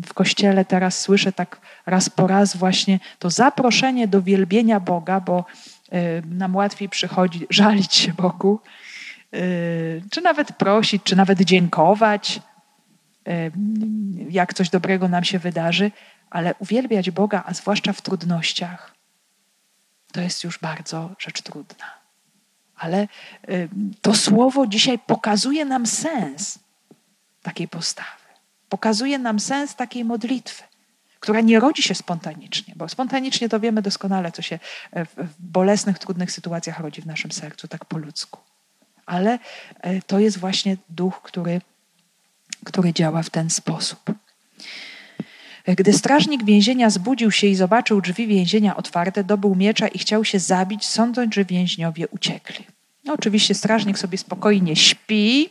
[0.06, 5.46] w kościele teraz słyszę tak raz po raz właśnie to zaproszenie do wielbienia Boga, bo
[6.26, 8.60] nam łatwiej przychodzi żalić się Bogu,
[10.12, 12.42] czy nawet prosić, czy nawet dziękować,
[14.30, 15.92] jak coś dobrego nam się wydarzy,
[16.30, 18.96] ale uwielbiać Boga, a zwłaszcza w trudnościach,
[20.12, 21.86] to jest już bardzo rzecz trudna.
[22.76, 23.08] Ale
[24.02, 26.60] to słowo dzisiaj pokazuje nam sens
[27.42, 28.28] takiej postawy.
[28.70, 30.64] Pokazuje nam sens takiej modlitwy,
[31.20, 34.60] która nie rodzi się spontanicznie, bo spontanicznie to wiemy doskonale, co się
[34.94, 38.40] w bolesnych, trudnych sytuacjach rodzi w naszym sercu, tak po ludzku.
[39.08, 39.40] Ale
[39.82, 41.62] e, to jest właśnie duch, który,
[42.66, 44.00] który działa w ten sposób.
[45.76, 50.40] Gdy strażnik więzienia zbudził się i zobaczył drzwi więzienia otwarte, dobył miecza i chciał się
[50.40, 52.66] zabić, sądząc, że więźniowie uciekli.
[53.06, 55.50] No, oczywiście strażnik sobie spokojnie śpi,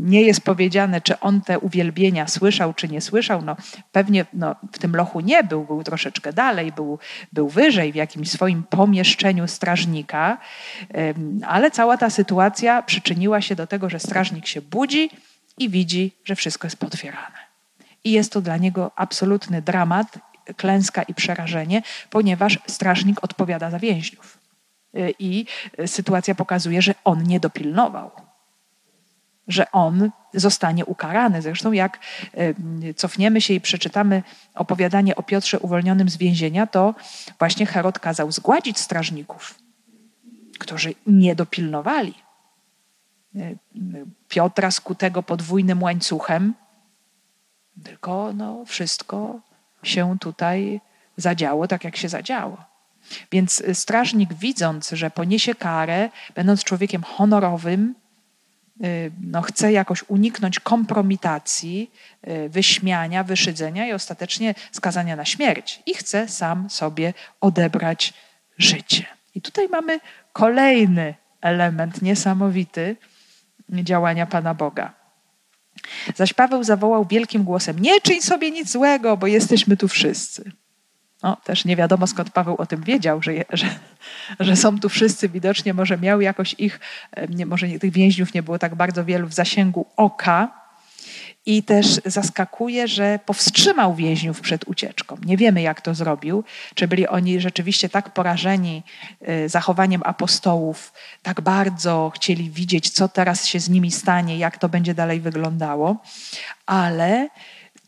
[0.00, 3.42] nie jest powiedziane, czy on te uwielbienia słyszał, czy nie słyszał.
[3.42, 3.56] No,
[3.92, 6.98] pewnie no, w tym lochu nie był, był troszeczkę dalej, był,
[7.32, 10.38] był wyżej w jakimś swoim pomieszczeniu strażnika,
[11.46, 15.10] ale cała ta sytuacja przyczyniła się do tego, że strażnik się budzi
[15.58, 17.38] i widzi, że wszystko jest potwierane.
[18.04, 20.18] I jest to dla niego absolutny dramat,
[20.56, 24.38] klęska i przerażenie, ponieważ strażnik odpowiada za więźniów.
[24.96, 25.46] Y, I
[25.86, 28.10] sytuacja pokazuje, że on nie dopilnował
[29.48, 31.42] że on zostanie ukarany.
[31.42, 31.98] Zresztą, jak
[32.34, 34.22] e, cofniemy się i przeczytamy
[34.54, 36.94] opowiadanie o Piotrze uwolnionym z więzienia, to
[37.38, 39.58] właśnie Herod kazał zgładzić strażników,
[40.58, 42.14] którzy nie dopilnowali.
[43.36, 43.54] E,
[44.28, 46.54] Piotra skutego podwójnym łańcuchem,
[47.84, 49.40] tylko no, wszystko
[49.82, 50.80] się tutaj
[51.16, 52.70] zadziało tak, jak się zadziało.
[53.32, 57.94] Więc strażnik, widząc, że poniesie karę, będąc człowiekiem honorowym,
[59.20, 61.90] no, chce jakoś uniknąć kompromitacji,
[62.28, 65.82] y, wyśmiania, wyszydzenia i ostatecznie skazania na śmierć.
[65.86, 68.14] I chce sam sobie odebrać
[68.58, 69.06] życie.
[69.34, 70.00] I tutaj mamy
[70.32, 72.96] kolejny element niesamowity
[73.68, 74.92] działania Pana Boga.
[76.14, 80.52] Zaś Paweł zawołał wielkim głosem: Nie czyń sobie nic złego, bo jesteśmy tu wszyscy.
[81.22, 83.66] No, też nie wiadomo skąd Paweł o tym wiedział, że, że,
[84.40, 85.28] że są tu wszyscy.
[85.28, 86.80] Widocznie może miał jakoś ich,
[87.46, 90.60] może tych więźniów nie było tak bardzo wielu w zasięgu oka.
[91.46, 95.16] I też zaskakuje, że powstrzymał więźniów przed ucieczką.
[95.24, 96.44] Nie wiemy, jak to zrobił.
[96.74, 98.82] Czy byli oni rzeczywiście tak porażeni
[99.28, 104.68] y, zachowaniem apostołów, tak bardzo chcieli widzieć, co teraz się z nimi stanie, jak to
[104.68, 105.96] będzie dalej wyglądało.
[106.66, 107.28] Ale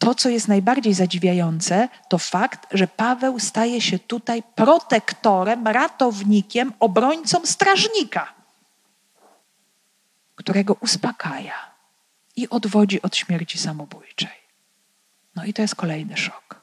[0.02, 7.46] to, co jest najbardziej zadziwiające, to fakt, że Paweł staje się tutaj protektorem, ratownikiem, obrońcą
[7.46, 8.32] strażnika,
[10.34, 11.54] którego uspokaja
[12.36, 14.42] i odwodzi od śmierci samobójczej.
[15.34, 16.60] No i to jest kolejny szok.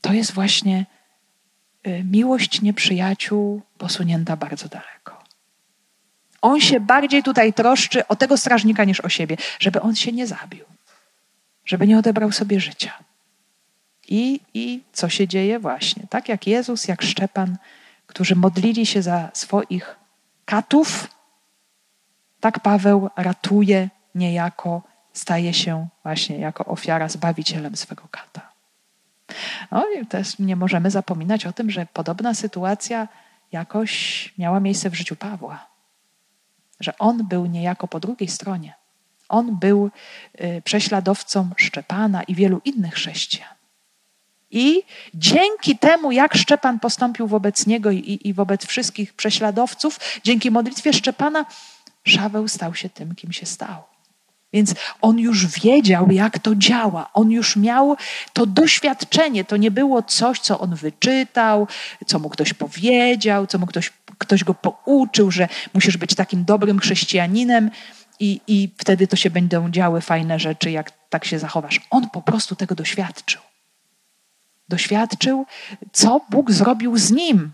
[0.00, 0.86] To jest właśnie
[1.86, 5.24] y, miłość nieprzyjaciół posunięta bardzo daleko.
[6.42, 10.26] On się bardziej tutaj troszczy o tego strażnika niż o siebie, żeby on się nie
[10.26, 10.73] zabił
[11.64, 12.92] żeby nie odebrał sobie życia.
[14.08, 16.06] I, I co się dzieje właśnie?
[16.10, 17.56] Tak jak Jezus, jak Szczepan,
[18.06, 19.96] którzy modlili się za swoich
[20.44, 21.08] katów,
[22.40, 28.52] tak Paweł ratuje niejako, staje się właśnie jako ofiara zbawicielem swego kata.
[29.70, 33.08] No i też nie możemy zapominać o tym, że podobna sytuacja
[33.52, 35.66] jakoś miała miejsce w życiu Pawła.
[36.80, 38.74] Że on był niejako po drugiej stronie.
[39.34, 39.90] On był
[40.40, 43.54] y, prześladowcą Szczepana i wielu innych chrześcijan.
[44.50, 44.82] I
[45.14, 51.46] dzięki temu, jak Szczepan postąpił wobec niego i, i wobec wszystkich prześladowców, dzięki modlitwie Szczepana,
[52.04, 53.82] Szaweł stał się tym, kim się stał.
[54.52, 57.10] Więc on już wiedział, jak to działa.
[57.12, 57.96] On już miał
[58.32, 59.44] to doświadczenie.
[59.44, 61.68] To nie było coś, co on wyczytał,
[62.06, 66.78] co mu ktoś powiedział, co mu ktoś, ktoś go pouczył, że musisz być takim dobrym
[66.78, 67.70] chrześcijaninem
[68.24, 71.80] i, i wtedy to się będą działy fajne rzeczy, jak tak się zachowasz.
[71.90, 73.42] On po prostu tego doświadczył.
[74.68, 75.46] Doświadczył,
[75.92, 77.52] co Bóg zrobił z nim.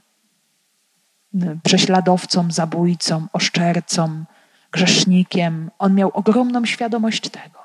[1.63, 4.25] Prześladowcą, zabójcą, oszczercą,
[4.73, 5.71] grzesznikiem.
[5.79, 7.59] On miał ogromną świadomość tego.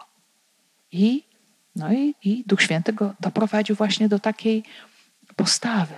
[0.92, 1.24] I,
[1.76, 4.64] no i, i Duch Święty go doprowadził właśnie do takiej
[5.36, 5.96] postawy.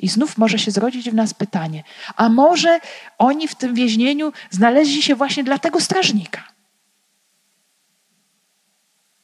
[0.00, 1.84] I znów może się zrodzić w nas pytanie,
[2.16, 2.80] a może
[3.18, 6.44] oni w tym więzieniu znaleźli się właśnie dla tego strażnika?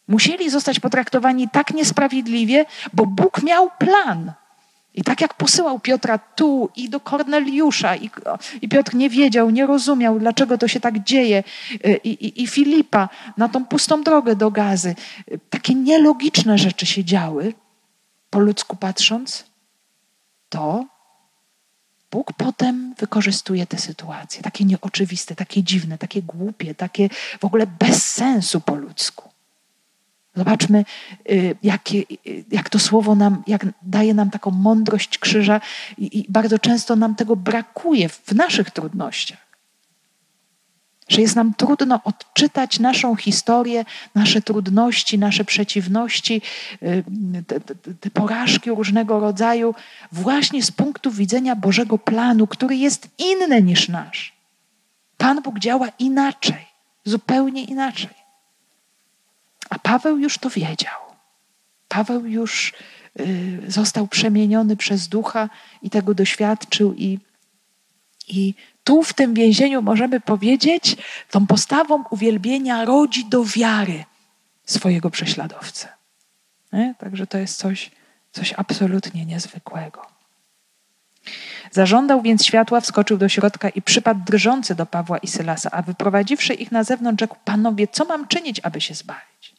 [0.09, 4.33] Musieli zostać potraktowani tak niesprawiedliwie, bo Bóg miał plan.
[4.95, 8.11] I tak jak posyłał Piotra tu i do Korneliusza, i,
[8.63, 11.45] i Piotr nie wiedział, nie rozumiał, dlaczego to się tak dzieje,
[12.05, 14.95] i, i, i Filipa na tą pustą drogę do gazy.
[15.51, 17.55] Takie nielogiczne rzeczy się działy,
[18.31, 19.52] po ludzku patrząc,
[20.53, 20.87] to
[22.11, 27.09] Bóg potem wykorzystuje te sytuacje, takie nieoczywiste, takie dziwne, takie głupie, takie
[27.41, 29.31] w ogóle bez sensu po ludzku.
[30.37, 30.85] Zobaczmy,
[31.31, 35.61] y, jakie, y, jak to słowo nam, jak daje nam taką mądrość krzyża
[35.99, 39.52] i, i bardzo często nam tego brakuje w naszych trudnościach.
[41.13, 46.43] Że jest nam trudno odczytać naszą historię, nasze trudności, nasze przeciwności,
[46.83, 47.05] y,
[47.47, 49.75] te, te, te porażki różnego rodzaju,
[50.13, 54.33] właśnie z punktu widzenia Bożego planu, który jest inny niż nasz.
[55.19, 56.67] Pan Bóg działa inaczej,
[57.05, 58.15] zupełnie inaczej.
[59.71, 61.01] A Paweł już to wiedział.
[61.89, 62.73] Paweł już
[63.21, 65.49] y, został przemieniony przez ducha
[65.83, 67.19] i tego doświadczył, i,
[68.29, 70.97] i tu w tym więzieniu możemy powiedzieć,
[71.31, 74.05] tą postawą uwielbienia rodzi do wiary
[74.65, 75.89] swojego prześladowcę.
[76.73, 76.95] Nie?
[76.99, 77.91] Także to jest coś,
[78.33, 80.07] coś absolutnie niezwykłego.
[81.71, 86.55] Zażądał więc światła, wskoczył do środka i przypadł drżący do Pawła i Sylasa, a wyprowadziwszy
[86.55, 89.55] ich na zewnątrz, rzekł: Panowie, co mam czynić, aby się zbawić?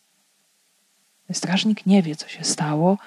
[1.33, 2.97] Strażnik nie wie, co się stało.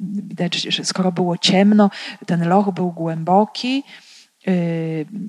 [0.00, 1.90] Widać, że skoro było ciemno,
[2.26, 3.84] ten loch był głęboki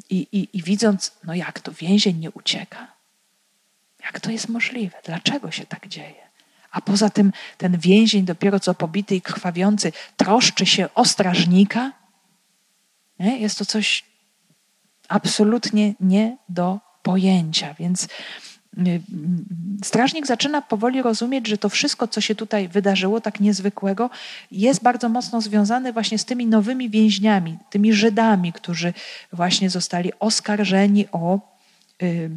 [0.10, 2.88] i, i, i widząc, no jak to więzień nie ucieka.
[4.04, 4.98] Jak to jest możliwe?
[5.06, 6.28] Dlaczego się tak dzieje?
[6.72, 11.92] A poza tym ten więzień, dopiero co pobity i krwawiący, troszczy się o strażnika.
[13.20, 13.38] Nie?
[13.38, 14.04] Jest to coś
[15.08, 17.74] absolutnie nie do pojęcia.
[17.74, 18.08] Więc
[19.84, 24.10] strażnik zaczyna powoli rozumieć, że to wszystko, co się tutaj wydarzyło, tak niezwykłego,
[24.52, 28.94] jest bardzo mocno związane właśnie z tymi nowymi więźniami, tymi Żydami, którzy
[29.34, 31.40] właśnie zostali oskarżeni o
[32.04, 32.30] y,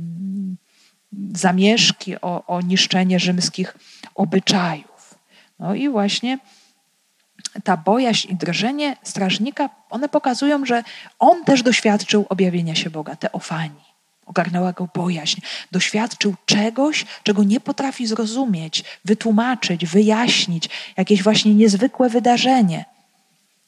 [1.34, 3.76] zamieszki, o, o niszczenie rzymskich
[4.14, 5.14] obyczajów.
[5.58, 6.38] No i właśnie
[7.64, 10.82] ta bojaźń i drżenie strażnika, one pokazują, że
[11.18, 13.89] on też doświadczył objawienia się Boga, teofanii
[14.30, 15.40] ogarnęła go bojaźń.
[15.72, 20.68] Doświadczył czegoś, czego nie potrafi zrozumieć, wytłumaczyć, wyjaśnić.
[20.96, 22.84] Jakieś właśnie niezwykłe wydarzenie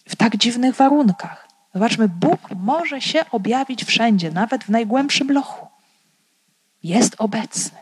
[0.08, 1.48] w tak dziwnych warunkach.
[1.74, 5.66] Zobaczmy, Bóg może się objawić wszędzie, nawet w najgłębszym lochu.
[6.82, 7.78] Jest obecny,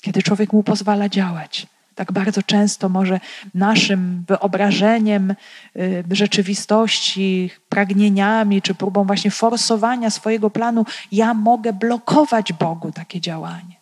[0.00, 1.66] kiedy człowiek mu pozwala działać
[2.00, 3.20] tak bardzo często może
[3.54, 5.34] naszym wyobrażeniem
[5.76, 13.76] y, rzeczywistości, pragnieniami, czy próbą właśnie forsowania swojego planu, ja mogę blokować Bogu takie działanie.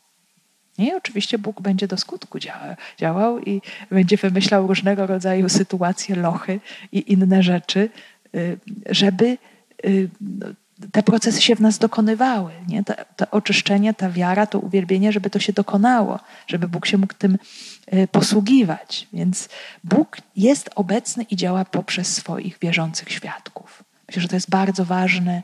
[0.79, 6.61] I oczywiście Bóg będzie do skutku działał, działał i będzie wymyślał różnego rodzaju sytuacje, lochy
[6.93, 7.91] i inne rzeczy,
[8.35, 8.59] y,
[8.91, 9.39] żeby
[9.85, 10.47] y, no,
[10.93, 12.53] te procesy się w nas dokonywały.
[12.69, 12.85] Nie?
[12.85, 17.15] To, to oczyszczenie, ta wiara, to uwielbienie, żeby to się dokonało, żeby Bóg się mógł
[17.15, 17.39] tym
[17.95, 19.07] y, posługiwać.
[19.13, 19.49] Więc
[19.85, 23.83] Bóg jest obecny i działa poprzez swoich wierzących świadków.
[24.09, 25.43] Myślę, że to jest bardzo ważne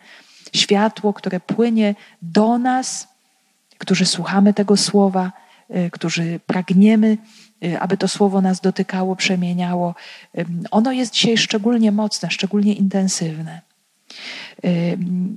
[0.55, 3.09] światło, które płynie do nas,
[3.79, 5.33] którzy słuchamy tego słowa,
[5.71, 7.19] y, którzy pragniemy,
[7.65, 9.95] y, aby to słowo nas dotykało, przemieniało.
[10.71, 13.74] Ono jest dzisiaj szczególnie mocne, szczególnie intensywne.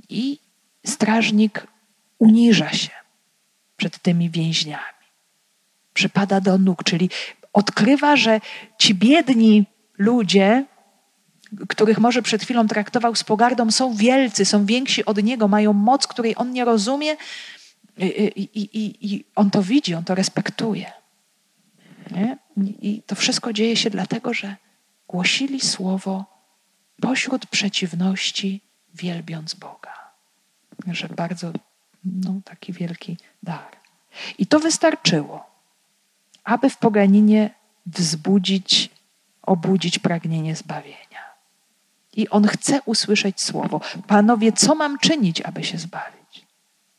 [0.08, 0.38] I
[0.86, 1.66] strażnik
[2.18, 2.90] uniża się
[3.76, 4.98] przed tymi więźniami.
[5.94, 7.10] Przypada do nóg, czyli
[7.52, 8.40] odkrywa, że
[8.78, 9.66] ci biedni
[9.98, 10.64] ludzie,
[11.68, 16.06] których może przed chwilą traktował z pogardą, są wielcy, są więksi od niego, mają moc,
[16.06, 17.16] której on nie rozumie
[17.98, 18.04] i,
[18.54, 20.92] i, i, i on to widzi, on to respektuje.
[22.10, 22.38] Nie?
[22.82, 24.56] I to wszystko dzieje się dlatego, że
[25.08, 26.24] głosili słowo
[27.00, 28.60] pośród przeciwności
[28.98, 29.94] wielbiąc Boga.
[30.86, 31.52] Że bardzo
[32.04, 33.76] no, taki wielki dar.
[34.38, 35.46] I to wystarczyło,
[36.44, 37.50] aby w poganinie
[37.86, 38.90] wzbudzić,
[39.42, 41.28] obudzić pragnienie zbawienia.
[42.16, 46.17] I on chce usłyszeć słowo: Panowie, co mam czynić, aby się zbawić?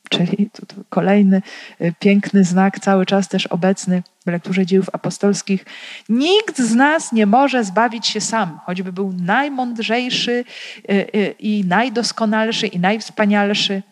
[0.10, 1.42] Czyli to, to kolejny
[1.82, 5.66] y, piękny znak, cały czas też obecny w lekturze dziejów apostolskich.
[6.10, 12.68] Nikt z nas nie może zbawić się sam, choćby był najmądrzejszy y, y, i najdoskonalszy
[12.68, 13.84] i najwspanialszy.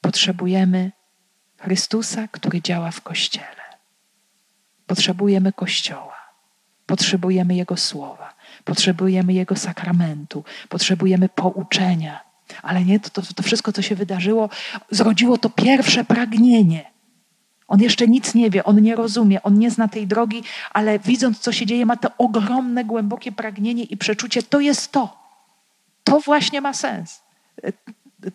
[0.00, 0.92] Potrzebujemy
[1.58, 3.66] Chrystusa, który działa w Kościele.
[4.86, 6.16] Potrzebujemy Kościoła.
[6.86, 8.34] Potrzebujemy Jego słowa.
[8.64, 10.44] Potrzebujemy Jego sakramentu.
[10.68, 12.25] Potrzebujemy pouczenia
[12.62, 14.48] ale nie, to, to, to wszystko, co się wydarzyło,
[14.90, 16.90] zrodziło to pierwsze pragnienie.
[17.68, 21.38] On jeszcze nic nie wie, on nie rozumie, on nie zna tej drogi, ale widząc,
[21.38, 25.18] co się dzieje, ma to ogromne, głębokie pragnienie i przeczucie, to jest to.
[26.04, 27.22] To właśnie ma sens.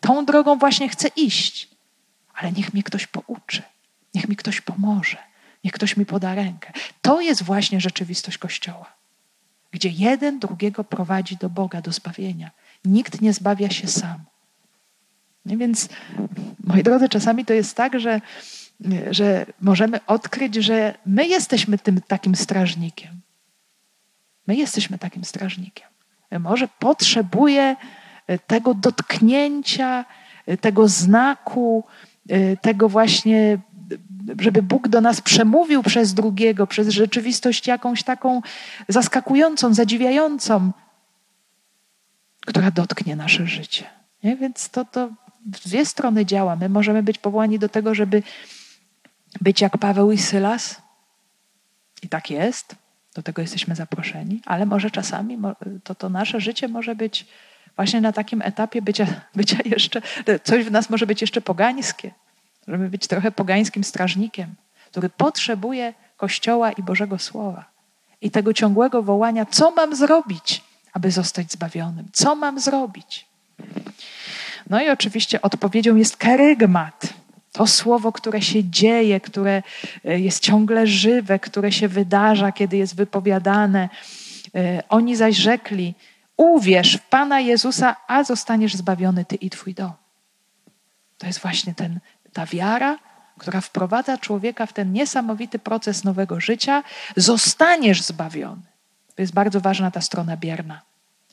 [0.01, 1.70] Tą drogą właśnie chcę iść.
[2.34, 3.62] Ale niech mnie ktoś pouczy,
[4.14, 5.18] niech mi ktoś pomoże,
[5.64, 6.74] niech ktoś mi poda rękę.
[7.01, 8.93] To jest właśnie rzeczywistość Kościoła,
[9.72, 12.51] gdzie jeden drugiego prowadzi do Boga, do zbawienia.
[12.86, 14.17] Nikt nie zbawia się sam.
[15.45, 15.89] Więc,
[16.63, 18.21] moi drodzy, czasami to jest tak, że,
[19.11, 23.21] że możemy odkryć, że my jesteśmy tym takim strażnikiem.
[24.47, 25.88] My jesteśmy takim strażnikiem.
[26.39, 27.75] Może potrzebuje
[28.47, 30.05] tego dotknięcia,
[30.61, 31.84] tego znaku,
[32.61, 33.57] tego właśnie,
[34.39, 38.41] żeby Bóg do nas przemówił przez drugiego, przez rzeczywistość jakąś taką
[38.88, 40.71] zaskakującą, zadziwiającą,
[42.46, 43.86] która dotknie nasze życie.
[44.24, 44.36] Nie?
[44.36, 45.10] Więc to, to
[45.46, 46.56] dwie strony działa.
[46.56, 48.24] My możemy być powołani do tego, żeby
[49.42, 50.82] być jak Paweł i Sylas.
[52.04, 52.76] I tak jest.
[53.16, 55.38] Do tego jesteśmy zaproszeni, ale może czasami
[55.84, 57.26] to, to nasze życie może być
[57.76, 60.02] właśnie na takim etapie bycia, bycia jeszcze,
[60.44, 62.12] coś w nas może być jeszcze pogańskie.
[62.68, 64.56] Możemy być trochę pogańskim strażnikiem,
[64.92, 67.66] który potrzebuje Kościoła i Bożego Słowa.
[68.22, 70.64] I tego ciągłego wołania, co mam zrobić,
[70.94, 72.08] aby zostać zbawionym.
[72.14, 73.26] Co mam zrobić?
[74.70, 77.14] No i oczywiście odpowiedzią jest kerygmat.
[77.52, 79.64] To słowo, które się dzieje, które
[80.06, 83.89] e, jest ciągle żywe, które się wydarza, kiedy jest wypowiadane.
[84.56, 85.96] E, oni zaś rzekli:
[86.38, 89.92] Uwierz w Pana Jezusa, a zostaniesz zbawiony ty i twój dom.
[91.18, 92.00] To jest właśnie ten,
[92.34, 93.00] ta wiara,
[93.38, 96.84] która wprowadza człowieka w ten niesamowity proces nowego życia.
[97.16, 98.70] Zostaniesz zbawiony.
[99.16, 100.82] To jest bardzo ważna ta strona bierna,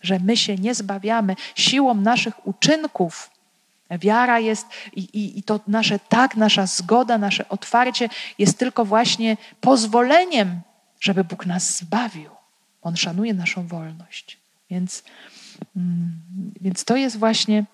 [0.03, 3.31] że my się nie zbawiamy siłą naszych uczynków.
[3.91, 8.09] Wiara jest i, i, i to nasze tak, nasza zgoda, nasze otwarcie
[8.39, 10.61] jest tylko właśnie pozwoleniem,
[11.01, 12.31] żeby Bóg nas zbawił.
[12.83, 14.39] On szanuje naszą wolność.
[14.71, 15.03] Więc,
[15.77, 16.21] mm,
[16.61, 17.65] więc to jest właśnie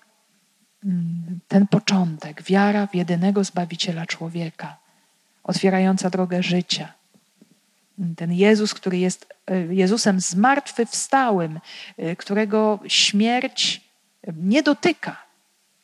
[0.85, 4.77] mm, ten początek, wiara w jedynego Zbawiciela człowieka,
[5.43, 6.93] otwierająca drogę życia
[8.17, 11.59] ten Jezus, który jest e, Jezusem zmartwychwstałym,
[11.97, 13.81] e, którego śmierć
[14.37, 15.25] nie dotyka.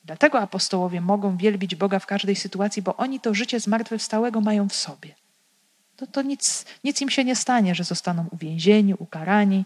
[0.06, 4.76] Dlatego apostołowie mogą wielbić Boga w każdej sytuacji, bo oni to życie zmartwychwstałego mają w
[4.76, 5.16] sobie.
[5.96, 9.66] To, to nic, nic im się nie stanie, że zostaną uwięzieni, ukarani,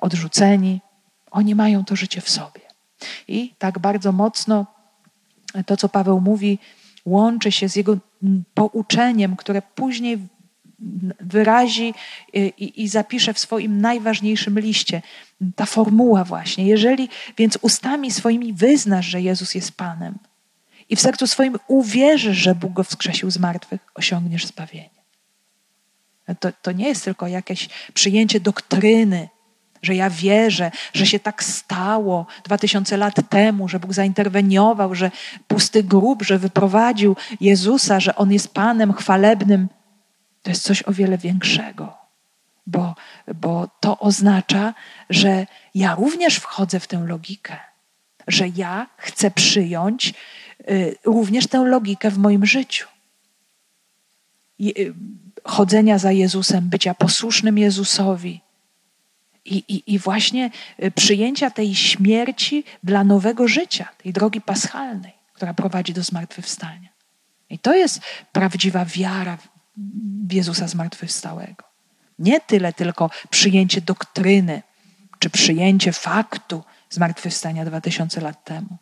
[0.00, 0.80] odrzuceni.
[1.30, 2.60] Oni mają to życie w sobie.
[3.28, 4.66] I tak bardzo mocno
[5.66, 6.58] to, co Paweł mówi,
[7.04, 7.98] łączy się z jego
[8.54, 10.18] pouczeniem, które później
[11.20, 11.94] wyrazi
[12.32, 15.02] i, i, zapisze w swoim najważniejszym liście.
[15.56, 16.66] Ta formuła właśnie.
[16.66, 17.08] Jeżeli
[17.38, 20.18] więc ustami swoimi wyznasz, że Jezus jest Panem
[20.88, 24.90] i w sercu swoim uwierzysz, że Bóg go wskrzesił z martwych, osiągniesz zbawienie.
[26.40, 29.28] To, to nie jest tylko jakieś przyjęcie doktryny,
[29.82, 35.10] że ja wierzę, że się tak stało dwa tysiące lat temu, że Bóg zainterweniował, że
[35.48, 39.68] pusty grób, że wyprowadził Jezusa, że On jest Panem chwalebnym.
[40.46, 41.98] To jest coś o wiele większego,
[42.66, 42.94] bo,
[43.34, 44.74] bo to oznacza,
[45.10, 47.56] że ja również wchodzę w tę logikę,
[48.26, 50.14] że ja chcę przyjąć
[50.70, 52.88] y, również tę logikę w moim życiu.
[54.60, 54.94] Y,
[55.44, 58.40] chodzenia za Jezusem, bycia posłusznym Jezusowi.
[59.44, 60.50] I, i, I właśnie
[60.84, 66.88] y, przyjęcia tej śmierci dla nowego życia, tej drogi paschalnej, która prowadzi do zmartwychwstania.
[67.50, 68.00] I to jest
[68.32, 69.38] prawdziwa wiara
[70.30, 71.64] Jezusa zmartwychwstałego.
[72.18, 74.62] Nie tyle tylko przyjęcie doktryny,
[75.18, 78.76] czy przyjęcie faktu zmartwychwstania dwa tysiące lat temu.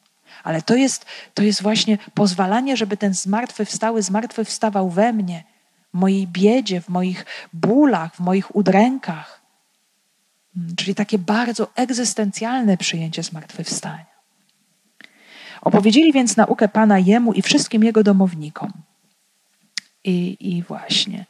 [0.44, 5.44] Ale to jest, to jest właśnie pozwalanie, żeby ten zmartwychwstały zmartwychwstawał we mnie,
[5.94, 9.40] w mojej biedzie, w moich bólach, w moich udrękach.
[10.54, 14.14] Hmm, czyli takie bardzo egzystencjalne przyjęcie zmartwychwstania.
[15.60, 18.72] Opowiedzieli więc naukę Pana jemu i wszystkim jego domownikom.
[20.04, 21.26] I, i właśnie.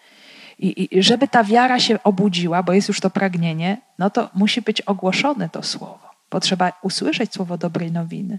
[0.58, 4.62] I, I żeby ta wiara się obudziła, bo jest już to pragnienie, no to musi
[4.62, 6.14] być ogłoszone to słowo.
[6.30, 8.38] Bo trzeba usłyszeć słowo dobrej nowiny.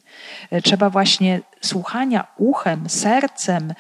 [0.52, 3.74] E, trzeba właśnie słuchania uchem, sercem,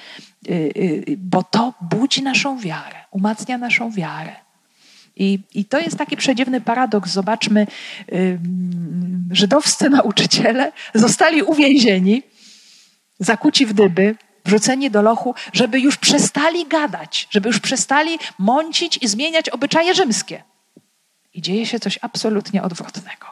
[0.49, 4.35] y, y, bo to budzi naszą wiarę, umacnia naszą wiarę.
[5.15, 7.11] I, I to jest taki przedziwny paradoks.
[7.11, 7.67] Zobaczmy,
[9.31, 12.23] żydowscy nauczyciele zostali uwięzieni,
[13.19, 14.15] zakuci w dyby,
[14.45, 20.43] wrzuceni do lochu, żeby już przestali gadać, żeby już przestali mącić i zmieniać obyczaje rzymskie.
[21.33, 23.27] I dzieje się coś absolutnie odwrotnego.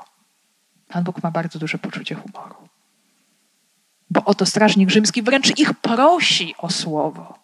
[0.87, 2.55] Pan Bóg ma bardzo duże poczucie humoru.
[4.09, 7.39] Bo oto strażnik rzymski wręcz ich prosi o słowo.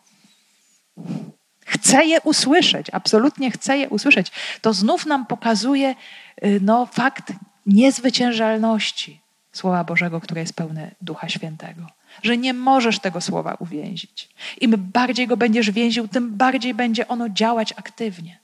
[1.66, 4.32] Chce je usłyszeć, absolutnie chce je usłyszeć.
[4.62, 5.96] To znów nam pokazuje
[6.44, 7.34] y, no, fakt
[7.66, 11.88] niezwyciężalności Słowa Bożego, które jest pełne Ducha Świętego.
[12.24, 14.30] Że nie możesz tego słowa uwięzić.
[14.62, 18.40] Im bardziej go będziesz więził, tym bardziej będzie ono działać aktywnie.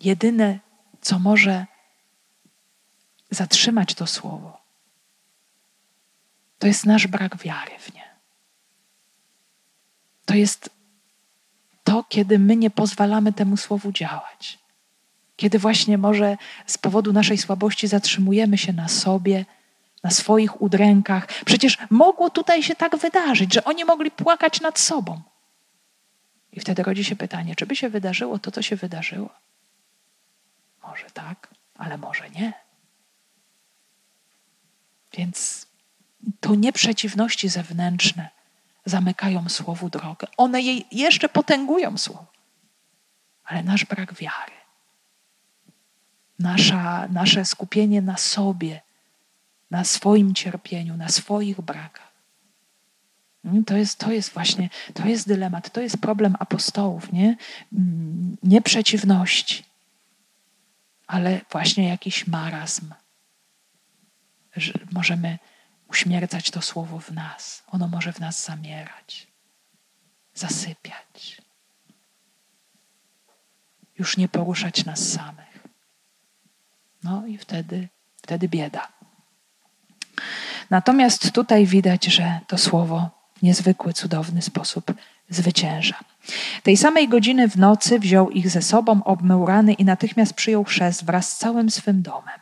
[0.00, 0.58] Jedyne,
[1.00, 1.66] co może
[3.30, 4.60] zatrzymać to słowo,
[6.58, 8.04] to jest nasz brak wiary w nie.
[10.24, 10.70] To jest
[11.84, 14.58] to, kiedy my nie pozwalamy temu słowu działać.
[15.36, 16.36] Kiedy właśnie może
[16.66, 19.44] z powodu naszej słabości zatrzymujemy się na sobie,
[20.06, 21.26] na swoich udrękach.
[21.44, 25.22] Przecież mogło tutaj się tak wydarzyć, że oni mogli płakać nad sobą.
[26.52, 29.30] I wtedy rodzi się pytanie, czy by się wydarzyło to, co się wydarzyło?
[30.82, 32.52] Może tak, ale może nie.
[35.12, 35.66] Więc
[36.40, 38.28] to nie przeciwności zewnętrzne
[38.84, 40.26] zamykają słowu drogę.
[40.36, 42.26] One jej jeszcze potęgują słowo.
[43.44, 44.56] Ale nasz brak wiary,
[46.38, 48.85] nasza, nasze skupienie na sobie,
[49.70, 52.12] na swoim cierpieniu, na swoich brakach.
[53.44, 57.36] Mm, to jest, to jest właśnie, to jest dylemat, to jest problem apostołów, nie?
[57.72, 59.64] Mm, nie przeciwności,
[61.06, 62.94] ale właśnie jakiś marazm.
[64.56, 65.38] Że możemy
[65.88, 67.62] uśmiercać to słowo w nas.
[67.66, 69.26] Ono może w nas zamierać,
[70.34, 71.42] zasypiać.
[73.98, 75.66] Już nie poruszać nas samych.
[77.02, 77.88] No i wtedy,
[78.22, 78.95] wtedy bieda.
[80.70, 84.94] Natomiast tutaj widać, że to słowo w niezwykły, cudowny sposób
[85.30, 85.94] zwycięża.
[86.62, 91.04] Tej samej godziny w nocy wziął ich ze sobą, obmył rany i natychmiast przyjął chrzest
[91.04, 92.40] wraz z całym swym domem.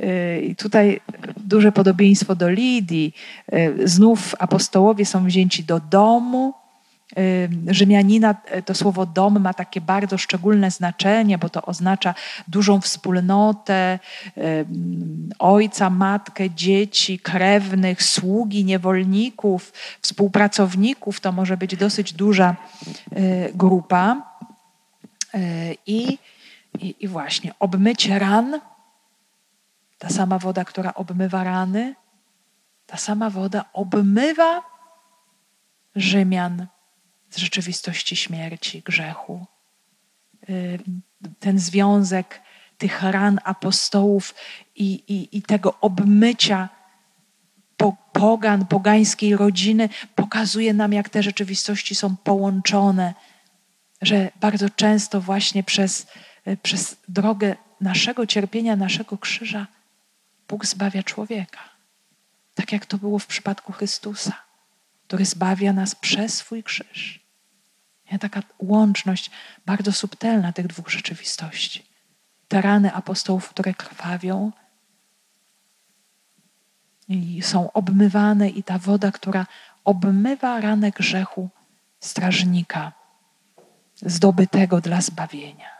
[0.00, 1.00] Y, I tutaj
[1.36, 3.14] duże podobieństwo do Lidii.
[3.52, 6.54] Y, znów apostołowie są wzięci do domu.
[7.18, 8.34] Y, Rzymianina
[8.64, 12.14] to słowo dom ma takie bardzo szczególne znaczenie, bo to oznacza
[12.48, 13.98] dużą wspólnotę
[15.38, 21.20] ojca, matkę, dzieci, krewnych, sługi, niewolników, współpracowników.
[21.20, 22.56] To może być dosyć duża
[23.54, 24.22] grupa.
[25.86, 26.18] I,
[26.78, 28.60] i, i właśnie obmycie ran
[29.98, 31.94] ta sama woda, która obmywa rany,
[32.86, 34.62] ta sama woda obmywa
[35.96, 36.66] Rzymian
[37.30, 39.46] z rzeczywistości śmierci, grzechu.
[41.40, 42.40] Ten związek
[42.78, 44.34] tych ran apostołów
[44.76, 46.68] i, i, i tego obmycia
[48.12, 53.14] pogan, pogańskiej rodziny pokazuje nam, jak te rzeczywistości są połączone,
[54.02, 56.06] że bardzo często właśnie przez,
[56.62, 59.66] przez drogę naszego cierpienia, naszego krzyża
[60.48, 61.60] Bóg zbawia człowieka.
[62.54, 64.32] Tak jak to było w przypadku Chrystusa,
[65.08, 67.20] który zbawia nas przez swój krzyż.
[68.12, 68.18] Nie?
[68.18, 69.30] Taka łączność
[69.66, 71.86] bardzo subtelna tych dwóch rzeczywistości.
[72.48, 74.52] Te rany apostołów, które krwawią
[77.08, 79.46] i są obmywane, i ta woda, która
[79.84, 81.48] obmywa ranę grzechu
[82.00, 82.92] strażnika
[84.02, 85.70] zdobytego dla zbawienia.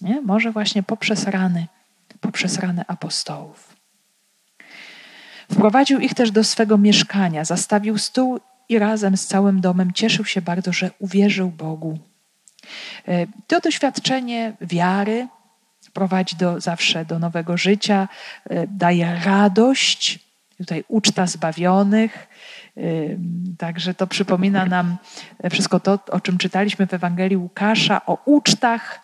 [0.00, 0.20] Nie?
[0.20, 1.66] Może właśnie poprzez rany,
[2.20, 3.76] poprzez rany apostołów.
[5.52, 8.40] Wprowadził ich też do swego mieszkania, zastawił stół
[8.72, 11.98] i razem z całym domem cieszył się bardzo, że uwierzył Bogu.
[13.08, 15.28] E, to doświadczenie wiary
[15.92, 18.08] prowadzi do, zawsze do nowego życia,
[18.50, 20.18] e, daje radość,
[20.58, 22.28] tutaj uczta zbawionych.
[22.76, 22.80] E,
[23.58, 24.96] także to przypomina nam
[25.50, 29.00] wszystko to, o czym czytaliśmy w Ewangelii Łukasza, o ucztach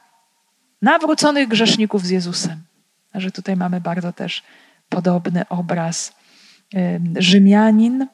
[0.83, 2.63] nawróconych grzeszników z Jezusem.
[3.15, 4.43] Że tutaj mamy bardzo też
[4.89, 6.13] podobny obraz
[7.19, 8.07] Rzymianin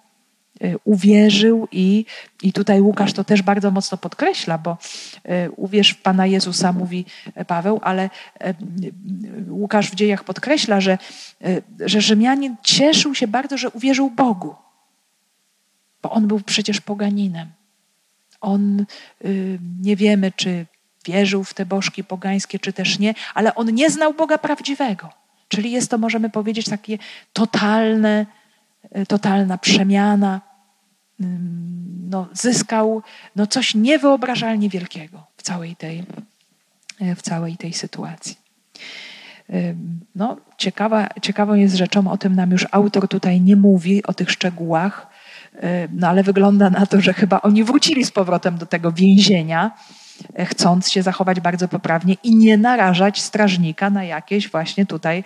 [0.85, 2.05] uwierzył i,
[2.43, 4.79] i tutaj Łukasz to też bardzo mocno podkreśla, bo
[5.27, 7.05] y, uwierz w Pana Jezusa, mówi
[7.47, 8.11] Paweł, ale
[9.49, 10.99] Łukasz w dziejach podkreśla, że,
[11.47, 14.55] y, że Rzymianin cieszył się bardzo, że uwierzył Bogu,
[16.03, 17.49] bo on był przecież poganinem.
[18.41, 18.87] on
[19.81, 20.67] nie wiemy, czy
[21.05, 25.11] wierzył w te bożki pogańskie, czy też nie, ale on nie znał Boga prawdziwego.
[25.49, 26.99] Czyli jest to, możemy powiedzieć, takie
[27.33, 28.27] totalne,
[29.09, 30.41] totalna przemiana.
[32.11, 33.03] No, zyskał
[33.37, 36.05] no, coś niewyobrażalnie wielkiego w całej tej,
[37.17, 38.37] w całej tej sytuacji.
[40.15, 44.31] No, ciekawa, ciekawą jest rzeczą, o tym nam już autor tutaj nie mówi, o tych
[44.31, 45.07] szczegółach,
[45.93, 49.71] no ale wygląda na to, że chyba oni wrócili z powrotem do tego więzienia,
[50.35, 55.25] e, chcąc się zachować bardzo poprawnie i nie narażać strażnika na jakieś właśnie tutaj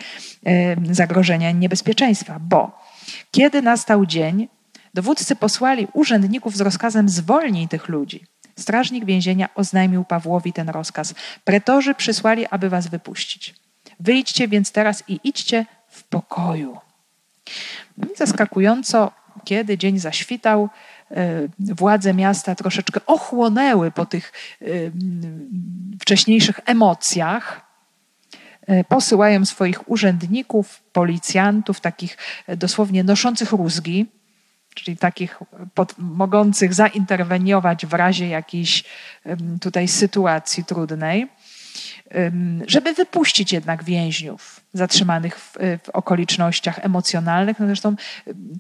[0.91, 2.39] zagrożenia niebezpieczeństwa.
[2.41, 2.88] Bo
[3.31, 4.49] kiedy nastał dzień,
[4.95, 8.25] dowódcy posłali urzędników z rozkazem zwolnij tych ludzi.
[8.59, 11.15] Strażnik więzienia oznajmił Pawłowi ten rozkaz.
[11.45, 13.55] Pretorzy przysłali, aby was wypuścić.
[14.01, 16.79] Wyjdźcie więc teraz i idźcie w pokoju.
[18.17, 19.13] Zaskakująco,
[19.45, 20.69] kiedy dzień zaświtał,
[21.11, 24.33] e, władze miasta troszeczkę ochłonęły po tych
[24.63, 24.67] e,
[26.01, 27.68] wcześniejszych emocjach.
[28.69, 32.17] E, posyłają swoich urzędników, policjantów, takich
[32.57, 34.07] dosłownie noszących rózgi,
[34.75, 35.39] czyli takich
[35.75, 38.85] pod, mogących zainterweniować w razie jakiejś
[39.61, 41.29] tutaj sytuacji trudnej
[42.67, 45.53] żeby wypuścić jednak więźniów zatrzymanych w,
[45.85, 47.59] w, okolicznościach emocjonalnych.
[47.61, 47.95] No zresztą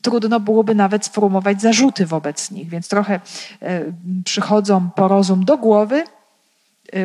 [0.03, 3.21] trudno byłoby nawet sformułować zarzuty wobec nich, więc trochę
[4.25, 6.05] przychodzą po rozum do głowy,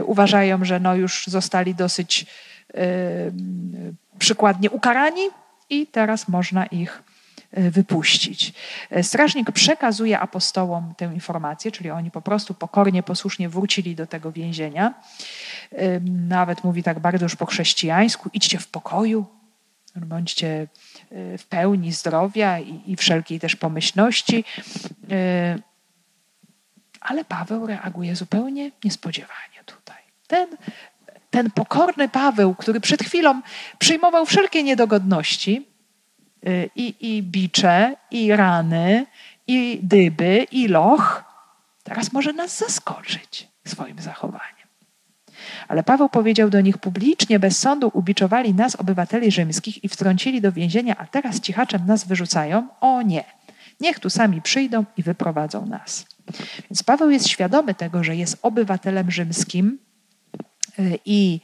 [0.05, 2.25] uważają, że no już zostali dosyć
[4.19, 5.29] przykładnie ukarani
[5.69, 7.03] i teraz można ich
[7.53, 8.53] E, wypuścić.
[8.89, 14.31] E, strażnik przekazuje apostołom tę informację, czyli oni po prostu pokornie, posłusznie wrócili do tego
[14.31, 14.93] więzienia.
[15.71, 19.25] E, nawet mówi tak bardzo już po chrześcijańsku: idźcie w pokoju,
[19.95, 20.67] bądźcie
[21.37, 24.43] w pełni zdrowia i, i wszelkiej też pomyślności.
[27.01, 29.97] Ale Paweł reaguje zupełnie niespodziewanie tutaj.
[30.27, 30.47] Ten,
[31.33, 33.41] ten pokorny Paweł, który przed chwilą
[33.79, 35.73] przyjmował wszelkie niedogodności,
[36.47, 39.05] Y, i, i bicze, i rany,
[39.47, 41.23] i dyby, i loch,
[41.83, 44.67] teraz może nas zaskoczyć swoim zachowaniem.
[45.67, 50.51] Ale Paweł powiedział do nich publicznie, bez sądu ubiczowali nas, obywateli rzymskich, i wtrącili do
[50.51, 52.67] więzienia, a teraz cichaczem nas wyrzucają?
[52.81, 53.23] O nie,
[53.79, 56.05] niech tu sami przyjdą i wyprowadzą nas.
[56.69, 59.79] Więc Paweł jest świadomy tego, że jest obywatelem rzymskim
[61.05, 61.41] i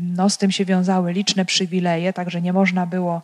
[0.00, 3.22] no, z tym się wiązały liczne przywileje, także nie można było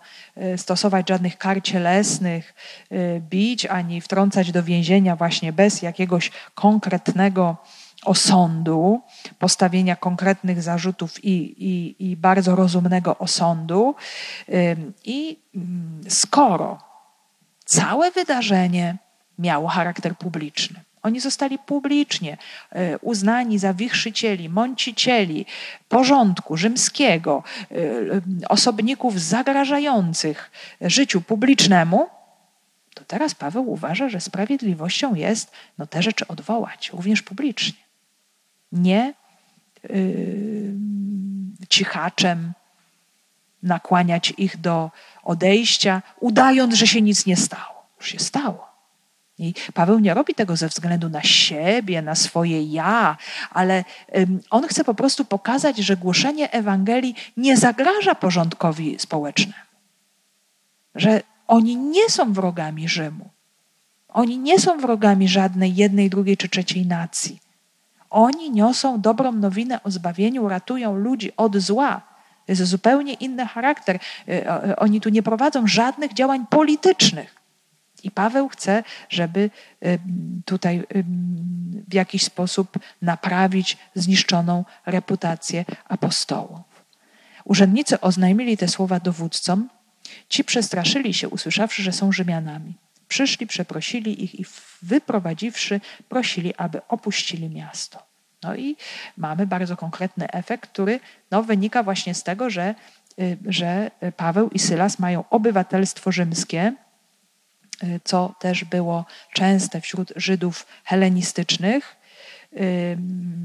[0.54, 2.54] y, stosować żadnych kar cielesnych,
[2.92, 7.56] y, bić ani wtrącać do więzienia właśnie bez jakiegoś konkretnego
[8.04, 9.00] osądu,
[9.38, 13.94] postawienia konkretnych zarzutów i, i, i bardzo rozumnego osądu.
[15.04, 16.78] I mm, skoro
[17.64, 18.96] całe wydarzenie
[19.38, 22.36] miało charakter publiczny, oni zostali publicznie
[22.70, 25.46] e, uznani za wichrzycieli, mącicieli
[25.88, 27.74] porządku rzymskiego, e,
[28.48, 30.50] osobników zagrażających
[30.80, 32.07] życiu publicznemu.
[32.94, 37.82] To teraz Paweł uważa, że sprawiedliwością jest no, te rzeczy odwołać, również publicznie.
[38.72, 39.14] Nie
[39.88, 40.74] yy,
[41.68, 42.53] cichaczem
[43.62, 44.90] nakłaniać ich do
[45.22, 47.86] odejścia, udając, że się nic nie stało.
[47.98, 48.71] Już się stało.
[49.43, 53.16] I Paweł nie robi tego ze względu na siebie, na swoje ja,
[53.51, 53.84] ale
[54.51, 59.59] on chce po prostu pokazać, że głoszenie Ewangelii nie zagraża porządkowi społecznemu.
[60.95, 63.30] Że oni nie są wrogami Rzymu.
[64.09, 67.40] Oni nie są wrogami żadnej jednej, drugiej czy trzeciej nacji.
[68.11, 72.01] Oni niosą dobrą nowinę o zbawieniu, ratują ludzi od zła.
[72.47, 73.99] To jest zupełnie inny charakter.
[74.28, 77.41] Y, oni tu nie prowadzą żadnych działań politycznych.
[78.05, 79.50] I Paweł chce, żeby
[80.44, 80.82] tutaj
[81.88, 86.61] w jakiś sposób naprawić zniszczoną reputację apostołów.
[87.44, 89.68] Urzędnicy oznajmili te słowa dowódcom.
[90.28, 92.74] Ci przestraszyli się, usłyszawszy, że są Rzymianami.
[93.09, 94.44] Przyszli, przeprosili ich i
[94.82, 98.03] wyprowadziwszy, prosili, aby opuścili miasto.
[98.42, 98.76] No i
[99.16, 101.00] mamy bardzo konkretny efekt, który
[101.30, 102.74] no, wynika właśnie z tego, że,
[103.20, 106.91] y, że Paweł i Sylas mają obywatelstwo rzymskie, Y,
[108.04, 111.96] co też było częste wśród Żydów helenistycznych.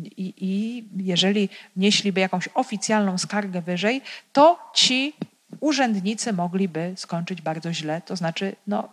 [0.03, 4.01] I, I, jeżeli nieśliby jakąś oficjalną skargę wyżej,
[4.33, 5.13] to ci
[5.59, 8.89] urzędnicy mogliby skończyć bardzo źle, to znaczy no,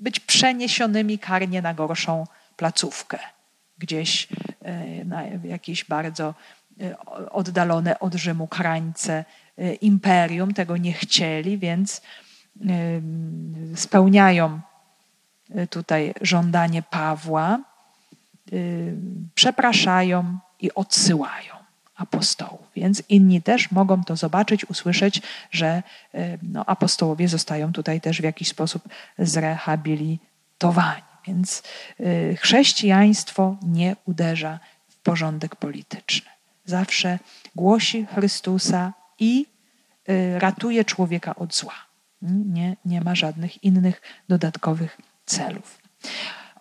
[0.00, 3.18] być przeniesionymi karnie na gorszą placówkę,
[3.78, 4.28] gdzieś
[5.00, 6.34] y, na jakieś bardzo
[6.82, 6.98] y,
[7.30, 9.24] oddalone od Rzymu krańce
[9.80, 10.54] imperium.
[10.54, 12.02] Tego nie chcieli, więc
[13.74, 14.60] spełniają
[15.56, 17.58] y, tutaj żądanie Pawła.
[18.52, 18.94] y,
[19.34, 21.54] przepraszają i odsyłają
[21.96, 22.66] apostołów.
[22.76, 25.82] Więc inni też mogą to zobaczyć, usłyszeć, że
[26.14, 28.88] y, no, apostołowie zostają tutaj też w jakiś sposób
[29.18, 31.02] zrehabilitowani.
[31.26, 31.62] Więc
[32.36, 36.30] chrześcijaństwo nie uderza w porządek polityczny.
[36.64, 37.18] Zawsze
[37.54, 39.46] głosi Chrystusa i
[40.38, 41.87] ratuje człowieka od zła.
[42.22, 45.78] Nie, nie ma żadnych innych dodatkowych celów.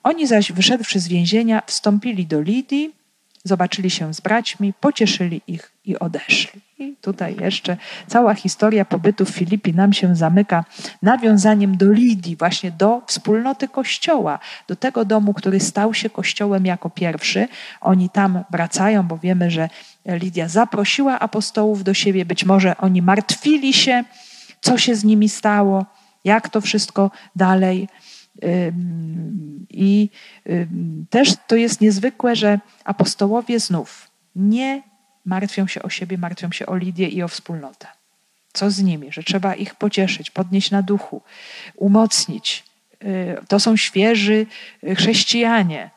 [0.04, 2.94] Oni zaś, wyszedłszy z więzienia, wstąpili do Lidii,
[3.44, 6.62] zobaczyli się z braćmi, pocieszyli ich i odeszli.
[6.80, 7.78] I tutaj jeszcze
[8.08, 10.66] cała historia pobytu w Filipi nam się zamyka
[11.02, 16.90] nawiązaniem do Lidii, właśnie do wspólnoty Kościoła, do tego domu, który stał się Kościołem jako
[16.90, 17.48] pierwszy.
[17.82, 19.70] Oni tam wracają, bo wiemy, że
[20.06, 24.04] Lidia zaprosiła apostołów do siebie, być może oni martwili się,
[24.68, 25.86] co się z nimi stało,
[26.24, 27.88] jak to wszystko dalej
[29.70, 30.10] i
[31.10, 34.84] też to jest niezwykłe, że apostołowie znów nie
[35.26, 37.88] martwią się o siebie, martwią się o Lidię i o wspólnotę.
[38.54, 39.12] Co z nimi?
[39.12, 41.22] Że trzeba ich pocieszyć, podnieść na duchu,
[41.76, 42.64] umocnić.
[43.04, 44.46] Y, to są świeży
[44.84, 45.90] y, chrześcijanie.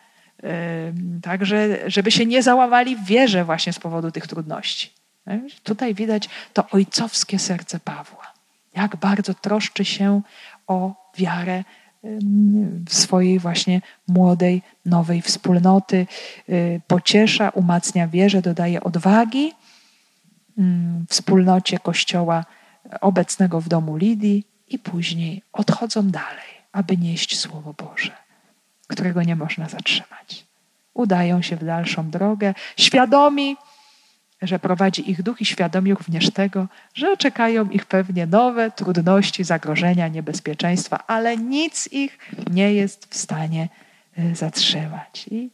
[1.23, 4.91] Także, żeby się nie załamali w wierze właśnie z powodu tych trudności.
[5.63, 8.33] Tutaj widać to ojcowskie serce Pawła.
[8.75, 10.23] Jak bardzo troszczy się
[10.67, 11.65] o wiarę
[12.89, 16.07] swojej właśnie młodej, nowej wspólnoty.
[16.49, 19.53] Y, pociesza, umacnia wierze, dodaje odwagi
[21.09, 22.45] wspólnocie Kościoła
[23.01, 28.13] obecnego w domu Lidii i później odchodzą dalej, aby nieść Słowo Boże,
[28.87, 30.47] którego nie można zatrzymać.
[30.95, 33.57] Udają się w dalszą drogę, świadomi,
[34.43, 40.09] że prowadzi ich duch i świadomi również tego, że czekają ich pewnie nowe trudności, zagrożenia,
[40.09, 42.19] niebezpieczeństwa, ale nic ich
[42.51, 43.69] nie jest w stanie
[44.19, 45.27] y, zatrzymać.
[45.31, 45.51] I,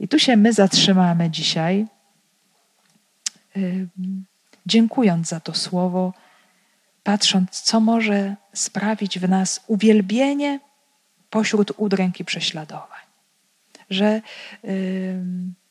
[0.00, 1.86] i tu się my zatrzymamy dzisiaj,
[4.66, 6.12] dziękując za to słowo,
[7.02, 10.60] patrząc, co może sprawić w nas uwielbienie
[11.30, 13.04] pośród udręk i prześladowań.
[13.90, 14.22] Że.
[14.64, 15.63] Yy,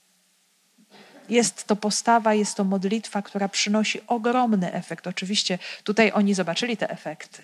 [1.29, 5.07] jest to postawa, jest to modlitwa, która przynosi ogromny efekt.
[5.07, 7.43] Oczywiście tutaj oni zobaczyli te efekty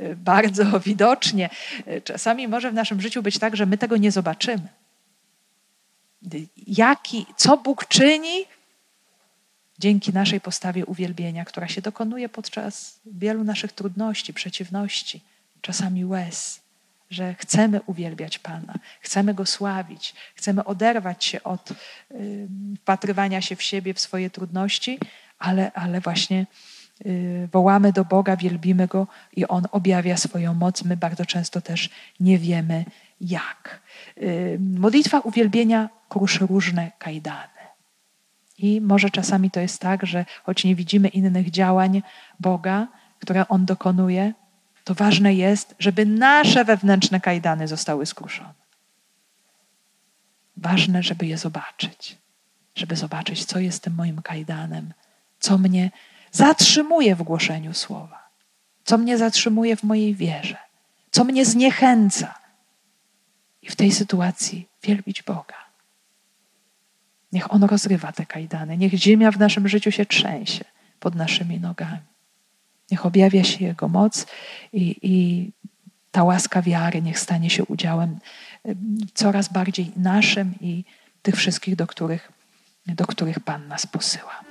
[0.00, 1.50] y, bardzo widocznie.
[1.88, 4.68] Y, czasami może w naszym życiu być tak, że my tego nie zobaczymy.
[6.66, 8.44] Jaki, co Bóg czyni
[9.78, 15.20] dzięki naszej postawie uwielbienia, która się dokonuje podczas wielu naszych trudności, przeciwności,
[15.60, 16.67] czasami łez
[17.10, 21.68] że chcemy uwielbiać Pana, chcemy Go sławić, chcemy oderwać się od
[22.80, 24.98] wpatrywania się w siebie, w swoje trudności,
[25.38, 26.46] ale, ale właśnie
[27.06, 29.06] y, wołamy do Boga, wielbimy Go
[29.36, 30.84] i On objawia swoją moc.
[30.84, 31.90] My bardzo często też
[32.20, 32.84] nie wiemy
[33.20, 33.80] jak.
[34.58, 37.58] Modlitwa uwielbienia kruszy różne kajdany.
[38.58, 42.02] I może czasami to jest tak, że choć nie widzimy innych działań
[42.40, 42.88] Boga,
[43.20, 44.32] które On dokonuje,
[44.88, 48.54] to ważne jest, żeby nasze wewnętrzne kajdany zostały skruszone.
[50.56, 52.18] Ważne, żeby je zobaczyć,
[52.74, 54.92] żeby zobaczyć, co jest tym moim kajdanem,
[55.40, 55.90] co mnie
[56.32, 58.28] zatrzymuje w głoszeniu słowa,
[58.84, 60.56] co mnie zatrzymuje w mojej wierze,
[61.10, 62.34] co mnie zniechęca.
[63.62, 65.56] I w tej sytuacji wielbić Boga.
[67.32, 70.64] Niech On rozrywa te kajdany, niech ziemia w naszym życiu się trzęsie
[71.00, 72.07] pod naszymi nogami.
[72.90, 74.26] Niech objawia się Jego moc
[74.72, 75.52] i, i
[76.10, 78.18] ta łaska wiary niech stanie się udziałem
[79.14, 80.84] coraz bardziej naszym i
[81.22, 82.32] tych wszystkich, do których,
[82.86, 84.47] do których Pan nas posyła.